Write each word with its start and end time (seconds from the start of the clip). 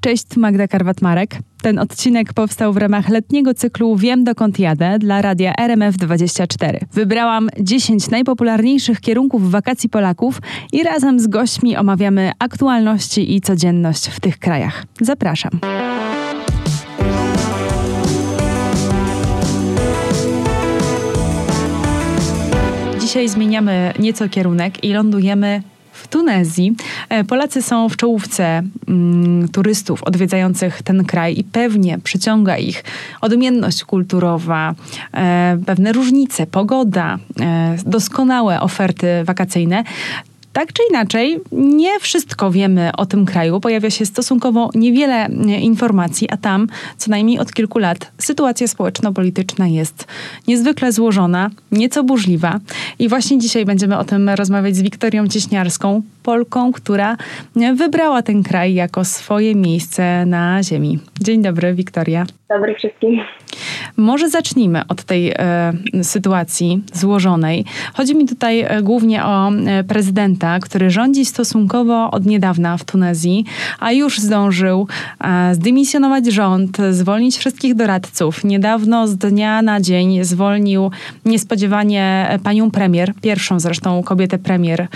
Cześć, 0.00 0.36
Magda 0.36 0.64
Karwat-Marek. 0.64 1.38
Ten 1.62 1.78
odcinek 1.78 2.32
powstał 2.32 2.72
w 2.72 2.76
ramach 2.76 3.08
letniego 3.08 3.54
cyklu 3.54 3.96
Wiem 3.96 4.24
dokąd 4.24 4.58
jadę 4.58 4.98
dla 4.98 5.22
radia 5.22 5.52
RMF24. 5.60 6.78
Wybrałam 6.92 7.48
10 7.60 8.10
najpopularniejszych 8.10 9.00
kierunków 9.00 9.50
wakacji 9.50 9.88
Polaków 9.88 10.40
i 10.72 10.82
razem 10.82 11.20
z 11.20 11.26
gośćmi 11.26 11.76
omawiamy 11.76 12.32
aktualności 12.38 13.34
i 13.36 13.40
codzienność 13.40 14.08
w 14.08 14.20
tych 14.20 14.38
krajach. 14.38 14.84
Zapraszam. 15.00 15.50
Dzisiaj 23.00 23.28
zmieniamy 23.28 23.92
nieco 23.98 24.28
kierunek 24.28 24.84
i 24.84 24.92
lądujemy 24.92 25.62
Tunezji. 26.10 26.72
E, 27.08 27.24
Polacy 27.24 27.62
są 27.62 27.88
w 27.88 27.96
czołówce 27.96 28.62
mm, 28.88 29.48
turystów 29.48 30.02
odwiedzających 30.02 30.82
ten 30.82 31.04
kraj 31.04 31.38
i 31.38 31.44
pewnie 31.44 31.98
przyciąga 31.98 32.56
ich 32.58 32.84
odmienność 33.20 33.84
kulturowa, 33.84 34.74
e, 35.14 35.58
pewne 35.66 35.92
różnice, 35.92 36.46
pogoda, 36.46 37.18
e, 37.40 37.76
doskonałe 37.86 38.60
oferty 38.60 39.06
wakacyjne. 39.24 39.84
Tak 40.52 40.72
czy 40.72 40.82
inaczej, 40.90 41.40
nie 41.52 42.00
wszystko 42.00 42.50
wiemy 42.50 42.90
o 42.96 43.06
tym 43.06 43.26
kraju. 43.26 43.60
Pojawia 43.60 43.90
się 43.90 44.06
stosunkowo 44.06 44.70
niewiele 44.74 45.28
informacji, 45.60 46.30
a 46.30 46.36
tam 46.36 46.66
co 46.96 47.10
najmniej 47.10 47.38
od 47.38 47.52
kilku 47.52 47.78
lat 47.78 48.12
sytuacja 48.18 48.68
społeczno-polityczna 48.68 49.68
jest 49.68 50.06
niezwykle 50.48 50.92
złożona, 50.92 51.50
nieco 51.72 52.04
burzliwa. 52.04 52.60
I 52.98 53.08
właśnie 53.08 53.38
dzisiaj 53.38 53.64
będziemy 53.64 53.98
o 53.98 54.04
tym 54.04 54.28
rozmawiać 54.28 54.76
z 54.76 54.82
Wiktorią 54.82 55.28
Cieśniarską, 55.28 56.02
Polką, 56.30 56.72
która 56.72 57.16
wybrała 57.76 58.22
ten 58.22 58.42
kraj 58.42 58.74
jako 58.74 59.04
swoje 59.04 59.54
miejsce 59.54 60.26
na 60.26 60.62
ziemi. 60.62 60.98
Dzień 61.20 61.42
dobry, 61.42 61.74
Wiktoria. 61.74 62.26
Dobry 62.48 62.74
wszystkim. 62.74 63.20
Może 63.96 64.28
zacznijmy 64.28 64.82
od 64.88 65.04
tej 65.04 65.30
e, 65.30 65.72
sytuacji 66.02 66.82
złożonej. 66.92 67.64
Chodzi 67.94 68.14
mi 68.14 68.28
tutaj 68.28 68.60
e, 68.60 68.82
głównie 68.82 69.24
o 69.24 69.50
e, 69.50 69.84
prezydenta, 69.84 70.58
który 70.58 70.90
rządzi 70.90 71.24
stosunkowo 71.24 72.10
od 72.10 72.26
niedawna 72.26 72.76
w 72.76 72.84
Tunezji, 72.84 73.44
a 73.80 73.92
już 73.92 74.18
zdążył 74.18 74.86
e, 75.20 75.54
zdymisjonować 75.54 76.26
rząd, 76.26 76.78
zwolnić 76.90 77.36
wszystkich 77.36 77.74
doradców. 77.74 78.44
Niedawno 78.44 79.08
z 79.08 79.16
dnia 79.16 79.62
na 79.62 79.80
dzień 79.80 80.24
zwolnił 80.24 80.90
niespodziewanie 81.24 82.28
panią 82.44 82.70
premier, 82.70 83.12
pierwszą 83.22 83.60
zresztą 83.60 84.02
kobietę 84.02 84.38
premier 84.38 84.88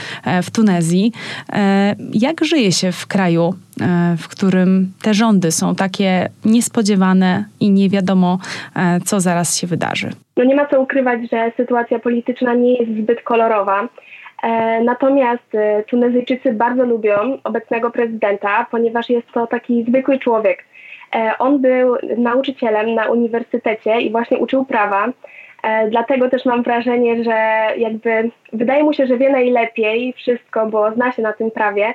w 0.42 0.50
Tunezji. 0.50 1.12
E, 1.52 1.94
jak 2.12 2.44
żyje 2.44 2.72
się 2.72 2.92
w 2.92 3.06
kraju, 3.06 3.54
e, 3.80 4.16
w 4.18 4.28
którym 4.28 4.92
te 5.02 5.14
rządy 5.14 5.52
są 5.52 5.74
takie 5.74 6.28
niespodziewane 6.44 7.44
i 7.60 7.70
nie 7.70 7.88
wiadomo, 7.88 8.38
e, 8.76 9.00
co 9.00 9.20
zaraz 9.20 9.56
się 9.56 9.66
wydarzy? 9.66 10.10
No 10.36 10.44
nie 10.44 10.54
ma 10.54 10.66
co 10.66 10.80
ukrywać, 10.80 11.20
że 11.32 11.52
sytuacja 11.56 11.98
polityczna 11.98 12.54
nie 12.54 12.74
jest 12.74 12.92
zbyt 13.02 13.22
kolorowa. 13.22 13.88
Natomiast 14.84 15.52
Tunezyjczycy 15.86 16.52
bardzo 16.52 16.84
lubią 16.84 17.38
obecnego 17.44 17.90
prezydenta, 17.90 18.66
ponieważ 18.70 19.10
jest 19.10 19.26
to 19.34 19.46
taki 19.46 19.84
zwykły 19.88 20.18
człowiek. 20.18 20.64
On 21.38 21.60
był 21.60 21.96
nauczycielem 22.18 22.94
na 22.94 23.06
uniwersytecie 23.06 24.00
i 24.00 24.10
właśnie 24.10 24.38
uczył 24.38 24.64
prawa. 24.64 25.08
Dlatego 25.90 26.30
też 26.30 26.44
mam 26.44 26.62
wrażenie, 26.62 27.24
że 27.24 27.66
jakby 27.76 28.30
wydaje 28.52 28.84
mu 28.84 28.92
się, 28.92 29.06
że 29.06 29.16
wie 29.16 29.30
najlepiej 29.30 30.12
wszystko, 30.12 30.66
bo 30.66 30.92
zna 30.92 31.12
się 31.12 31.22
na 31.22 31.32
tym 31.32 31.50
prawie. 31.50 31.94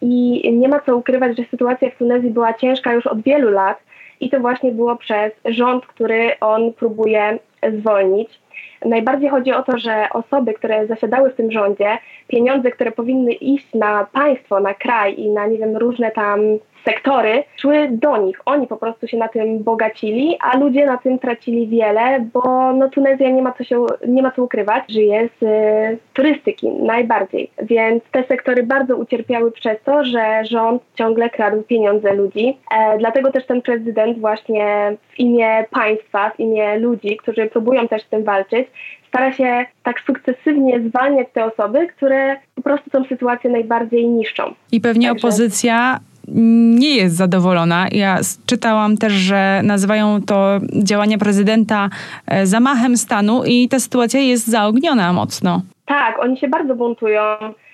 I 0.00 0.50
nie 0.52 0.68
ma 0.68 0.80
co 0.80 0.96
ukrywać, 0.96 1.36
że 1.36 1.44
sytuacja 1.44 1.90
w 1.90 1.96
Tunezji 1.96 2.30
była 2.30 2.54
ciężka 2.54 2.92
już 2.92 3.06
od 3.06 3.22
wielu 3.22 3.50
lat 3.50 3.78
i 4.20 4.30
to 4.30 4.40
właśnie 4.40 4.72
było 4.72 4.96
przez 4.96 5.32
rząd, 5.44 5.86
który 5.86 6.30
on 6.40 6.72
próbuje 6.72 7.38
zwolnić. 7.78 8.40
Najbardziej 8.84 9.30
chodzi 9.30 9.52
o 9.52 9.62
to, 9.62 9.78
że 9.78 10.06
osoby, 10.12 10.54
które 10.54 10.86
zasiadały 10.86 11.30
w 11.30 11.34
tym 11.34 11.52
rządzie, 11.52 11.98
pieniądze, 12.28 12.70
które 12.70 12.92
powinny 12.92 13.32
iść 13.32 13.74
na 13.74 14.06
państwo, 14.12 14.60
na 14.60 14.74
kraj 14.74 15.20
i 15.20 15.30
na, 15.30 15.46
nie 15.46 15.58
wiem, 15.58 15.76
różne 15.76 16.10
tam 16.10 16.40
sektory 16.84 17.44
szły 17.56 17.88
do 17.90 18.16
nich. 18.16 18.40
Oni 18.44 18.66
po 18.66 18.76
prostu 18.76 19.08
się 19.08 19.16
na 19.16 19.28
tym 19.28 19.62
bogacili, 19.62 20.36
a 20.40 20.58
ludzie 20.58 20.86
na 20.86 20.96
tym 20.96 21.18
tracili 21.18 21.68
wiele, 21.68 22.24
bo 22.32 22.72
no, 22.72 22.88
Tunezja 22.88 23.30
nie 23.30 23.42
ma 23.42 23.52
co, 23.52 23.64
się, 23.64 23.86
nie 24.08 24.22
ma 24.22 24.30
co 24.30 24.42
ukrywać, 24.42 24.84
żyje 24.88 25.28
z 25.40 25.42
y, 25.42 25.98
turystyki 26.12 26.68
najbardziej. 26.68 27.50
Więc 27.62 28.02
te 28.10 28.24
sektory 28.24 28.62
bardzo 28.62 28.96
ucierpiały 28.96 29.52
przez 29.52 29.82
to, 29.84 30.04
że 30.04 30.44
rząd 30.44 30.82
ciągle 30.94 31.30
kradł 31.30 31.62
pieniądze 31.62 32.14
ludzi. 32.14 32.58
E, 32.76 32.98
dlatego 32.98 33.32
też 33.32 33.46
ten 33.46 33.62
prezydent 33.62 34.18
właśnie 34.18 34.96
w 35.10 35.18
imię 35.18 35.64
państwa, 35.70 36.30
w 36.30 36.40
imię 36.40 36.78
ludzi, 36.78 37.16
którzy 37.16 37.46
próbują 37.46 37.88
też 37.88 38.02
z 38.02 38.08
tym 38.08 38.24
walczyć, 38.24 38.68
stara 39.08 39.32
się 39.32 39.66
tak 39.82 40.00
sukcesywnie 40.00 40.80
zwalniać 40.80 41.28
te 41.32 41.44
osoby, 41.44 41.86
które 41.86 42.36
po 42.54 42.62
prostu 42.62 42.90
tą 42.90 43.04
sytuację 43.04 43.50
najbardziej 43.50 44.08
niszczą. 44.08 44.54
I 44.72 44.80
pewnie 44.80 45.08
Także... 45.08 45.28
opozycja 45.28 45.98
nie 46.28 46.96
jest 46.96 47.16
zadowolona. 47.16 47.86
Ja 47.92 48.18
czytałam 48.46 48.96
też, 48.96 49.12
że 49.12 49.60
nazywają 49.64 50.22
to 50.22 50.58
działania 50.82 51.18
prezydenta 51.18 51.88
e, 52.26 52.46
zamachem 52.46 52.96
stanu 52.96 53.42
i 53.46 53.68
ta 53.68 53.78
sytuacja 53.78 54.20
jest 54.20 54.46
zaogniona 54.46 55.12
mocno. 55.12 55.62
Tak, 55.86 56.18
oni 56.18 56.38
się 56.38 56.48
bardzo 56.48 56.74
buntują. 56.74 57.22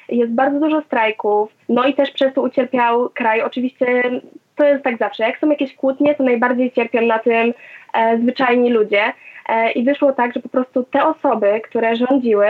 Jest 0.09 0.33
bardzo 0.33 0.61
dużo 0.61 0.83
strajków, 0.83 1.51
no 1.69 1.87
i 1.87 1.95
też 1.95 2.11
przez 2.11 2.35
to 2.35 2.43
ucierpiał 2.43 3.11
kraj. 3.15 3.43
Oczywiście 3.43 4.03
to 4.57 4.65
jest 4.65 4.85
tak 4.85 4.99
zawsze. 4.99 5.23
Jak 5.23 5.39
są 5.39 5.51
jakieś 5.51 5.75
kłótnie, 5.75 6.15
to 6.15 6.25
najbardziej 6.25 6.73
cierpią 6.73 7.03
na 7.03 7.19
tym 7.19 7.55
e, 7.95 8.19
zwyczajni 8.19 8.71
ludzie. 8.71 9.03
E, 9.49 9.71
I 9.71 9.85
wyszło 9.85 10.13
tak, 10.13 10.33
że 10.35 10.41
po 10.41 10.49
prostu 10.49 10.85
te 10.85 11.07
osoby, 11.07 11.61
które 11.65 11.97
rządziły, 11.97 12.49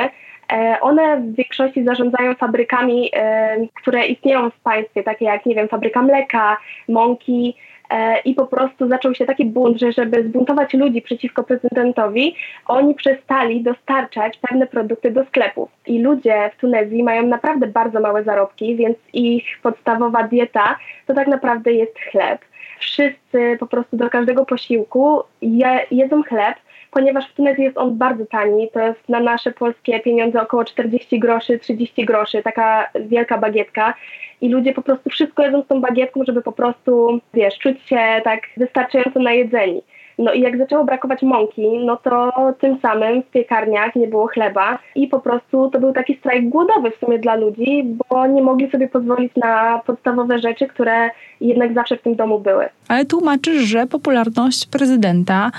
one 0.80 1.20
w 1.20 1.34
większości 1.34 1.84
zarządzają 1.84 2.34
fabrykami, 2.34 3.10
e, 3.12 3.56
które 3.74 4.06
istnieją 4.06 4.50
w 4.50 4.60
państwie, 4.60 5.02
takie 5.02 5.24
jak, 5.24 5.46
nie 5.46 5.54
wiem, 5.54 5.68
fabryka 5.68 6.02
mleka, 6.02 6.56
mąki, 6.88 7.56
e, 7.90 8.20
i 8.20 8.34
po 8.34 8.46
prostu 8.46 8.88
zaczął 8.88 9.14
się 9.14 9.26
taki 9.26 9.44
bunt, 9.44 9.80
że 9.80 9.92
żeby 9.92 10.22
zbuntować 10.22 10.74
ludzi 10.74 11.02
przeciwko 11.02 11.44
prezydentowi, 11.44 12.34
oni 12.66 12.94
przestali 12.94 13.62
dostarczać 13.62 14.38
pewne 14.38 14.66
produkty 14.66 15.10
do 15.10 15.24
sklepów. 15.24 15.70
I 15.86 16.02
ludzie 16.02 16.50
w 16.56 16.60
Tunezji 16.60 17.02
mają 17.02 17.26
naprawdę 17.26 17.66
bardzo 17.66 18.00
małe 18.00 18.24
zarobki, 18.24 18.76
więc 18.76 18.98
ich 19.12 19.44
podstawowa 19.62 20.22
dieta 20.22 20.78
to 21.06 21.14
tak 21.14 21.26
naprawdę 21.26 21.72
jest 21.72 21.98
chleb. 21.98 22.40
Wszyscy 22.78 23.56
po 23.60 23.66
prostu 23.66 23.96
do 23.96 24.10
każdego 24.10 24.44
posiłku 24.44 25.22
je, 25.42 25.86
jedzą 25.90 26.22
chleb, 26.22 26.56
ponieważ 26.90 27.28
w 27.28 27.34
Tunezji 27.34 27.64
jest 27.64 27.78
on 27.78 27.98
bardzo 27.98 28.26
tani. 28.26 28.70
To 28.70 28.80
jest 28.80 29.08
na 29.08 29.20
nasze 29.20 29.52
polskie 29.52 30.00
pieniądze 30.00 30.42
około 30.42 30.64
40 30.64 31.18
groszy, 31.18 31.58
30 31.58 32.04
groszy, 32.04 32.42
taka 32.42 32.90
wielka 33.00 33.38
bagietka. 33.38 33.94
I 34.40 34.48
ludzie 34.48 34.72
po 34.72 34.82
prostu 34.82 35.10
wszystko 35.10 35.42
jedzą 35.42 35.62
z 35.62 35.66
tą 35.66 35.80
bagietką, 35.80 36.24
żeby 36.24 36.42
po 36.42 36.52
prostu, 36.52 37.20
wiesz, 37.34 37.58
czuć 37.58 37.82
się 37.82 38.20
tak 38.24 38.40
wystarczająco 38.56 39.20
najedzeni. 39.20 39.82
No 40.18 40.32
i 40.32 40.40
jak 40.40 40.58
zaczęło 40.58 40.84
brakować 40.84 41.22
mąki, 41.22 41.78
no 41.84 41.96
to 41.96 42.32
tym 42.60 42.78
samym 42.82 43.22
w 43.22 43.26
piekarniach 43.26 43.96
nie 43.96 44.06
było 44.06 44.26
chleba 44.26 44.78
i 44.94 45.08
po 45.08 45.20
prostu 45.20 45.70
to 45.70 45.80
był 45.80 45.92
taki 45.92 46.14
strajk 46.14 46.48
głodowy 46.48 46.90
w 46.90 46.96
sumie 46.96 47.18
dla 47.18 47.34
ludzi, 47.34 47.84
bo 47.84 48.26
nie 48.26 48.42
mogli 48.42 48.70
sobie 48.70 48.88
pozwolić 48.88 49.32
na 49.36 49.80
podstawowe 49.86 50.38
rzeczy, 50.38 50.66
które 50.66 51.10
jednak 51.40 51.74
zawsze 51.74 51.96
w 51.96 52.02
tym 52.02 52.16
domu 52.16 52.38
były. 52.38 52.68
Ale 52.88 53.04
tłumaczysz, 53.04 53.62
że 53.62 53.86
popularność 53.86 54.66
prezydenta 54.66 55.50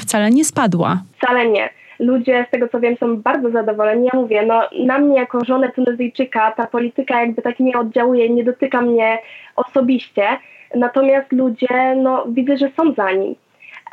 wcale 0.00 0.30
nie 0.30 0.44
spadła. 0.44 1.02
Wcale 1.18 1.48
nie 1.48 1.68
ludzie, 1.98 2.44
z 2.48 2.50
tego 2.50 2.68
co 2.68 2.80
wiem, 2.80 2.96
są 2.96 3.16
bardzo 3.16 3.50
zadowoleni. 3.50 4.08
Ja 4.12 4.20
mówię, 4.20 4.46
no 4.46 4.62
na 4.84 4.98
mnie 4.98 5.16
jako 5.16 5.44
żonę 5.44 5.72
Tunezyjczyka 5.72 6.52
ta 6.52 6.66
polityka 6.66 7.20
jakby 7.20 7.42
tak 7.42 7.60
nie 7.60 7.78
oddziałuje, 7.78 8.30
nie 8.30 8.44
dotyka 8.44 8.80
mnie 8.80 9.18
osobiście, 9.56 10.22
natomiast 10.74 11.32
ludzie, 11.32 11.96
no 11.96 12.24
widzę, 12.28 12.56
że 12.56 12.70
są 12.76 12.92
za 12.92 13.12
nim. 13.12 13.34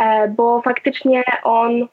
E, 0.01 0.27
bo 0.27 0.61
faktycznie 0.61 1.23
on 1.43 1.87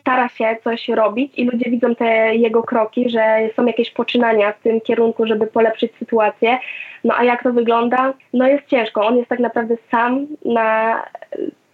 stara 0.00 0.28
się 0.28 0.56
coś 0.64 0.88
robić 0.88 1.32
i 1.38 1.44
ludzie 1.44 1.70
widzą 1.70 1.94
te 1.94 2.34
jego 2.34 2.62
kroki, 2.62 3.10
że 3.10 3.48
są 3.56 3.66
jakieś 3.66 3.90
poczynania 3.90 4.52
w 4.52 4.60
tym 4.60 4.80
kierunku, 4.80 5.26
żeby 5.26 5.46
polepszyć 5.46 5.92
sytuację. 5.98 6.58
No 7.04 7.14
a 7.16 7.24
jak 7.24 7.42
to 7.42 7.52
wygląda? 7.52 8.14
No 8.32 8.48
jest 8.48 8.66
ciężko. 8.66 9.06
On 9.06 9.16
jest 9.16 9.28
tak 9.28 9.38
naprawdę 9.38 9.76
sam 9.90 10.26
na 10.44 11.02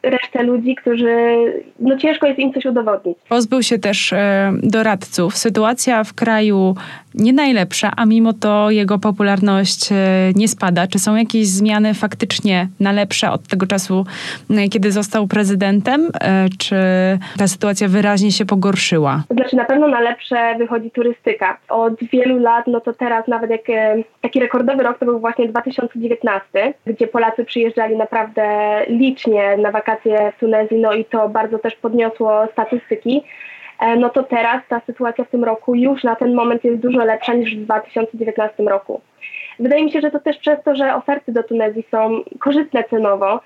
resztę 0.02 0.43
ludzi, 0.43 0.75
którzy 0.75 1.17
no 1.81 1.99
ciężko 1.99 2.26
jest 2.26 2.38
im 2.38 2.52
coś 2.52 2.67
udowodnić. 2.67 3.19
Pozbył 3.29 3.62
się 3.62 3.79
też 3.79 4.12
e, 4.12 4.52
doradców. 4.62 5.37
Sytuacja 5.37 6.05
w 6.05 6.14
kraju 6.14 6.75
nie 7.14 7.32
najlepsza, 7.32 7.91
a 7.97 8.06
mimo 8.06 8.32
to 8.32 8.70
jego 8.70 8.99
popularność 8.99 9.93
e, 9.93 9.97
nie 10.35 10.49
spada. 10.49 10.87
Czy 10.87 10.99
są 10.99 11.17
jakieś 11.17 11.47
zmiany 11.47 11.94
faktycznie 11.94 12.69
na 12.81 12.93
lepsze 12.93 13.31
od 13.31 13.49
tego 13.49 13.67
czasu, 13.67 14.05
e, 14.50 14.69
kiedy 14.69 14.93
został 14.93 15.26
prezydentem? 15.26 16.08
E, 16.20 16.47
czy 16.58 16.76
ta 17.38 17.49
sytuacja 17.49 17.88
wyraźnie 17.88 18.32
się 18.32 18.47
pogorszyła? 18.47 19.23
Znaczy 19.31 19.56
na 19.56 19.64
pewno 19.64 19.88
na 19.88 20.00
lepsze 20.00 20.55
wychodzi 20.58 20.91
turystyka. 20.91 21.58
Od 21.69 22.05
wielu 22.12 22.38
lat, 22.38 22.67
no 22.67 22.81
to 22.81 22.93
teraz 22.93 23.29
nawet 23.29 23.50
jak 23.50 23.61
taki 24.20 24.41
rekordowy 24.41 24.82
rok 24.82 24.99
to 24.99 25.05
był 25.06 25.20
właśnie 25.20 25.49
2019, 25.49 26.75
gdzie 26.87 27.06
Polacy 27.06 27.44
przyjeżdżali 27.44 27.97
naprawdę 27.97 28.43
licznie 28.88 29.56
na 29.56 29.70
wakacje 29.70 29.89
w 30.37 30.40
Tunezji, 30.40 30.76
no 30.76 30.92
i 30.92 31.04
to 31.04 31.28
bardzo 31.28 31.58
też 31.58 31.75
podniosło 31.75 32.46
statystyki. 32.52 33.25
E, 33.81 33.96
no 33.96 34.10
to 34.10 34.22
teraz 34.22 34.62
ta 34.69 34.81
sytuacja 34.87 35.25
w 35.25 35.31
tym 35.31 35.44
roku 35.44 35.75
już 35.75 36.04
na 36.04 36.16
ten 36.16 36.34
moment 36.34 36.64
jest 36.64 36.81
dużo 36.81 37.04
lepsza 37.04 37.34
niż 37.34 37.56
w 37.56 37.64
2019 37.64 38.62
roku. 38.62 39.00
Wydaje 39.58 39.84
mi 39.84 39.92
się, 39.92 40.00
że 40.00 40.10
to 40.10 40.20
też 40.20 40.37
przez 40.37 40.62
to, 40.64 40.75
że 40.75 40.94
oferty 40.94 41.32
do 41.32 41.42
Tunezji 41.42 41.84
są 41.90 42.22
korzystne 42.38 42.84
cenowo, 42.84 43.40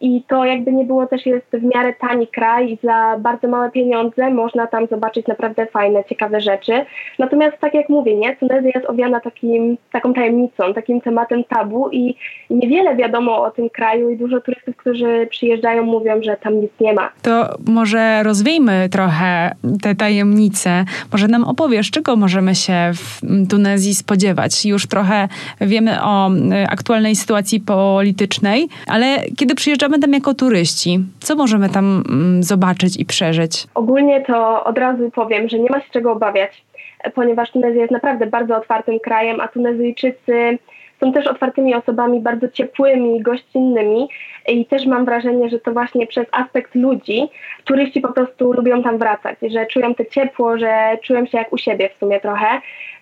i 0.00 0.22
to 0.28 0.44
jakby 0.44 0.72
nie 0.72 0.84
było 0.84 1.06
też 1.06 1.26
jest 1.26 1.46
w 1.52 1.62
miarę 1.74 1.94
tani 2.00 2.26
kraj 2.26 2.72
i 2.72 2.78
za 2.82 3.16
bardzo 3.18 3.48
małe 3.48 3.70
pieniądze 3.70 4.30
można 4.30 4.66
tam 4.66 4.86
zobaczyć 4.86 5.26
naprawdę 5.26 5.66
fajne, 5.66 6.04
ciekawe 6.04 6.40
rzeczy. 6.40 6.72
Natomiast 7.18 7.58
tak 7.60 7.74
jak 7.74 7.88
mówię, 7.88 8.16
nie, 8.16 8.36
Tunezja 8.36 8.70
jest 8.74 8.86
owiana 8.86 9.20
takim, 9.20 9.76
taką 9.92 10.14
tajemnicą, 10.14 10.74
takim 10.74 11.00
tematem 11.00 11.44
tabu 11.44 11.90
i 11.92 12.14
niewiele 12.50 12.96
wiadomo 12.96 13.42
o 13.42 13.50
tym 13.50 13.70
kraju 13.70 14.10
i 14.10 14.16
dużo 14.16 14.40
turystów, 14.40 14.76
którzy 14.76 15.26
przyjeżdżają 15.30 15.82
mówią, 15.82 16.22
że 16.22 16.36
tam 16.36 16.60
nic 16.60 16.70
nie 16.80 16.92
ma. 16.92 17.10
To 17.22 17.58
może 17.68 18.22
rozwiejmy 18.22 18.88
trochę 18.88 19.54
te 19.82 19.94
tajemnice. 19.94 20.84
Może 21.12 21.28
nam 21.28 21.44
opowiesz, 21.44 21.90
czego 21.90 22.16
możemy 22.16 22.54
się 22.54 22.90
w 22.94 23.20
Tunezji 23.50 23.94
spodziewać? 23.94 24.66
Już 24.66 24.86
trochę 24.86 25.28
wiemy 25.60 26.02
o 26.02 26.30
y, 26.30 26.66
aktualnej 26.68 27.16
sytuacji 27.16 27.60
politycznej, 27.60 28.68
ale 28.86 29.18
kiedy 29.36 29.54
przyjeżdżamy 29.54 29.89
Przyjeżdżamy 29.90 30.02
tam 30.02 30.14
jako 30.14 30.34
turyści. 30.34 30.98
Co 31.20 31.36
możemy 31.36 31.68
tam 31.68 32.02
mm, 32.08 32.42
zobaczyć 32.42 33.00
i 33.00 33.04
przeżyć? 33.04 33.66
Ogólnie 33.74 34.20
to 34.20 34.64
od 34.64 34.78
razu 34.78 35.10
powiem, 35.10 35.48
że 35.48 35.58
nie 35.58 35.70
ma 35.70 35.80
się 35.80 35.90
czego 35.92 36.12
obawiać, 36.12 36.64
ponieważ 37.14 37.50
Tunezja 37.50 37.80
jest 37.80 37.92
naprawdę 37.92 38.26
bardzo 38.26 38.56
otwartym 38.56 38.98
krajem, 39.00 39.40
a 39.40 39.48
Tunezyjczycy 39.48 40.58
są 41.00 41.12
też 41.12 41.26
otwartymi 41.26 41.74
osobami, 41.74 42.20
bardzo 42.20 42.48
ciepłymi, 42.48 43.22
gościnnymi 43.22 44.08
i 44.48 44.66
też 44.66 44.86
mam 44.86 45.04
wrażenie, 45.04 45.48
że 45.48 45.58
to 45.58 45.72
właśnie 45.72 46.06
przez 46.06 46.26
aspekt 46.32 46.74
ludzi 46.74 47.28
turyści 47.64 48.00
po 48.00 48.12
prostu 48.12 48.52
lubią 48.52 48.82
tam 48.82 48.98
wracać, 48.98 49.38
że 49.42 49.66
czują 49.66 49.94
to 49.94 50.04
ciepło, 50.04 50.58
że 50.58 50.98
czują 51.02 51.26
się 51.26 51.38
jak 51.38 51.52
u 51.52 51.58
siebie 51.58 51.90
w 51.96 51.98
sumie 51.98 52.20
trochę. 52.20 52.46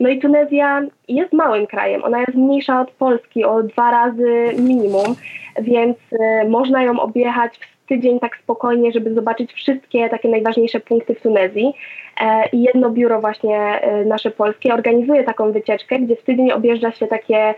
No 0.00 0.09
i 0.09 0.19
Tunezja 0.19 0.83
jest 1.09 1.33
małym 1.33 1.67
krajem, 1.67 2.05
ona 2.05 2.21
jest 2.21 2.35
mniejsza 2.35 2.81
od 2.81 2.91
Polski 2.91 3.45
o 3.45 3.62
dwa 3.62 3.91
razy 3.91 4.50
minimum, 4.59 5.17
więc 5.61 5.97
y, 6.12 6.49
można 6.49 6.83
ją 6.83 7.00
objechać 7.00 7.59
w 7.59 7.89
tydzień 7.89 8.21
tak 8.21 8.37
spokojnie, 8.37 8.93
żeby 8.93 9.15
zobaczyć 9.15 9.53
wszystkie 9.53 10.09
takie 10.09 10.29
najważniejsze 10.29 10.81
punkty 10.81 11.15
w 11.15 11.21
Tunezji. 11.21 11.75
E, 12.21 12.49
I 12.49 12.62
jedno 12.62 12.91
biuro 12.91 13.21
właśnie 13.21 13.81
y, 14.03 14.05
nasze 14.06 14.31
polskie 14.31 14.75
organizuje 14.75 15.25
taką 15.25 15.53
wycieczkę, 15.53 15.99
gdzie 15.99 16.17
w 16.17 16.23
tydzień 16.23 16.53
objeżdża 16.53 16.93
się 16.93 17.06
takie 17.06 17.55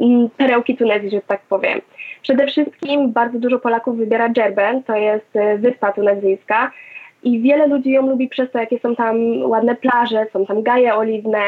Mm, 0.00 0.28
perełki 0.36 0.76
Tunezji, 0.76 1.10
że 1.10 1.20
tak 1.20 1.40
powiem. 1.40 1.80
Przede 2.22 2.46
wszystkim 2.46 3.12
bardzo 3.12 3.38
dużo 3.38 3.58
Polaków 3.58 3.96
wybiera 3.96 4.28
Dżerbę, 4.28 4.82
to 4.86 4.96
jest 4.96 5.36
e, 5.36 5.58
wyspa 5.58 5.92
tunezyjska 5.92 6.70
i 7.22 7.40
wiele 7.40 7.66
ludzi 7.66 7.90
ją 7.90 8.06
lubi 8.06 8.28
przez 8.28 8.50
to, 8.50 8.58
jakie 8.58 8.78
są 8.78 8.96
tam 8.96 9.16
ładne 9.42 9.74
plaże, 9.74 10.26
są 10.32 10.46
tam 10.46 10.62
gaje 10.62 10.94
oliwne, 10.94 11.42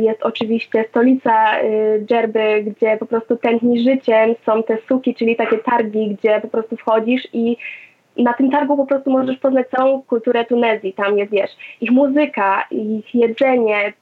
jest 0.00 0.22
oczywiście 0.22 0.84
stolica 0.88 1.58
e, 1.58 1.64
Dżerby, 2.04 2.62
gdzie 2.62 2.96
po 2.96 3.06
prostu 3.06 3.36
tętni 3.36 3.82
życiem, 3.82 4.34
są 4.46 4.62
te 4.62 4.78
suki, 4.88 5.14
czyli 5.14 5.36
takie 5.36 5.58
targi, 5.58 6.16
gdzie 6.16 6.40
po 6.40 6.48
prostu 6.48 6.76
wchodzisz 6.76 7.28
i 7.32 7.56
na 8.16 8.32
tym 8.32 8.50
targu 8.50 8.76
po 8.76 8.86
prostu 8.86 9.10
możesz 9.10 9.38
poznać 9.38 9.68
całą 9.68 10.02
kulturę 10.02 10.44
Tunezji. 10.44 10.92
Tam 10.92 11.18
jest, 11.18 11.32
wiesz, 11.32 11.50
ich 11.80 11.90
muzyka, 11.90 12.66
ich 12.70 13.14
jedzenie, 13.14 13.92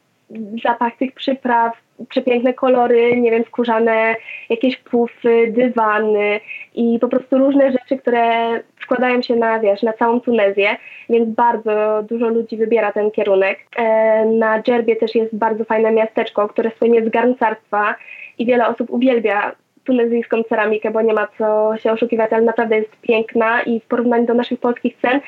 zapach 0.65 0.97
tych 0.97 1.13
przypraw, 1.13 1.73
przepiękne 2.09 2.55
kolory, 2.55 3.17
nie 3.17 3.31
wiem, 3.31 3.45
skórzane 3.45 4.17
jakieś 4.49 4.77
pufy, 4.77 5.53
dywany 5.53 6.41
i 6.75 6.99
po 7.01 7.09
prostu 7.09 7.39
różne 7.39 7.73
rzeczy, 7.73 7.97
które 7.97 8.51
składają 8.83 9.23
się 9.23 9.37
na, 9.37 9.61
wiesz, 9.61 9.83
na 9.83 9.93
całą 9.93 10.21
Tunezję, 10.21 10.77
więc 11.09 11.29
bardzo 11.29 12.03
dużo 12.09 12.29
ludzi 12.29 12.57
wybiera 12.57 12.93
ten 12.93 13.11
kierunek. 13.11 13.59
E, 13.77 14.25
na 14.25 14.63
Dżerbie 14.63 14.97
też 14.97 15.15
jest 15.15 15.37
bardzo 15.37 15.65
fajne 15.65 15.93
miasteczko, 15.93 16.49
które 16.49 16.71
słynie 16.79 17.05
z 17.05 17.09
garncarstwa 17.09 17.95
i 18.39 18.47
wiele 18.47 18.69
osób 18.69 18.91
uwielbia 18.91 19.53
tunezyjską 19.85 20.43
ceramikę, 20.43 20.91
bo 20.91 21.03
nie 21.03 21.15
ma 21.15 21.29
co 21.39 21.77
się 21.77 21.93
oszukiwać, 21.93 22.33
ale 22.33 22.43
naprawdę 22.43 22.77
jest 22.77 23.01
piękna 23.01 23.63
i 23.63 23.81
w 23.81 23.85
porównaniu 23.85 24.27
do 24.27 24.35
naszych 24.35 24.61
polskich 24.61 24.97
cen 25.03 25.21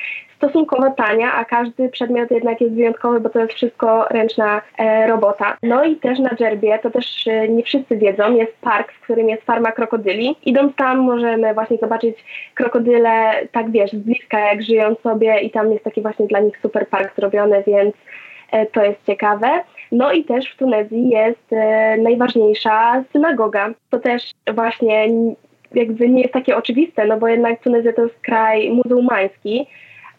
stosunkowo 0.42 0.90
tania, 0.90 1.32
a 1.32 1.44
każdy 1.44 1.88
przedmiot 1.88 2.30
jednak 2.30 2.60
jest 2.60 2.74
wyjątkowy, 2.74 3.20
bo 3.20 3.28
to 3.28 3.40
jest 3.40 3.52
wszystko 3.52 4.04
ręczna 4.10 4.62
e, 4.78 5.06
robota. 5.06 5.56
No 5.62 5.84
i 5.84 5.96
też 5.96 6.18
na 6.18 6.30
Dżerbie, 6.30 6.78
to 6.78 6.90
też 6.90 7.26
e, 7.26 7.48
nie 7.48 7.62
wszyscy 7.62 7.96
wiedzą, 7.96 8.36
jest 8.36 8.52
park, 8.60 8.92
w 8.92 9.00
którym 9.00 9.28
jest 9.28 9.42
farma 9.42 9.72
krokodyli. 9.72 10.36
Idąc 10.44 10.76
tam 10.76 10.98
możemy 10.98 11.54
właśnie 11.54 11.76
zobaczyć 11.78 12.24
krokodyle, 12.54 13.32
tak 13.52 13.70
wiesz, 13.70 13.92
z 13.92 13.98
bliska 13.98 14.40
jak 14.40 14.62
żyją 14.62 14.94
sobie 15.02 15.40
i 15.40 15.50
tam 15.50 15.72
jest 15.72 15.84
taki 15.84 16.02
właśnie 16.02 16.26
dla 16.26 16.40
nich 16.40 16.58
super 16.62 16.88
park 16.88 17.16
zrobiony, 17.16 17.62
więc 17.66 17.94
e, 18.52 18.66
to 18.66 18.84
jest 18.84 19.06
ciekawe. 19.06 19.48
No 19.92 20.12
i 20.12 20.24
też 20.24 20.52
w 20.52 20.56
Tunezji 20.56 21.08
jest 21.08 21.52
e, 21.52 21.96
najważniejsza 21.96 23.04
synagoga. 23.12 23.70
To 23.90 23.98
też 23.98 24.30
właśnie 24.54 25.08
jakby 25.74 26.08
nie 26.08 26.22
jest 26.22 26.34
takie 26.34 26.56
oczywiste, 26.56 27.06
no 27.06 27.18
bo 27.18 27.28
jednak 27.28 27.62
Tunezja 27.62 27.92
to 27.92 28.02
jest 28.02 28.20
kraj 28.20 28.70
muzułmański, 28.70 29.66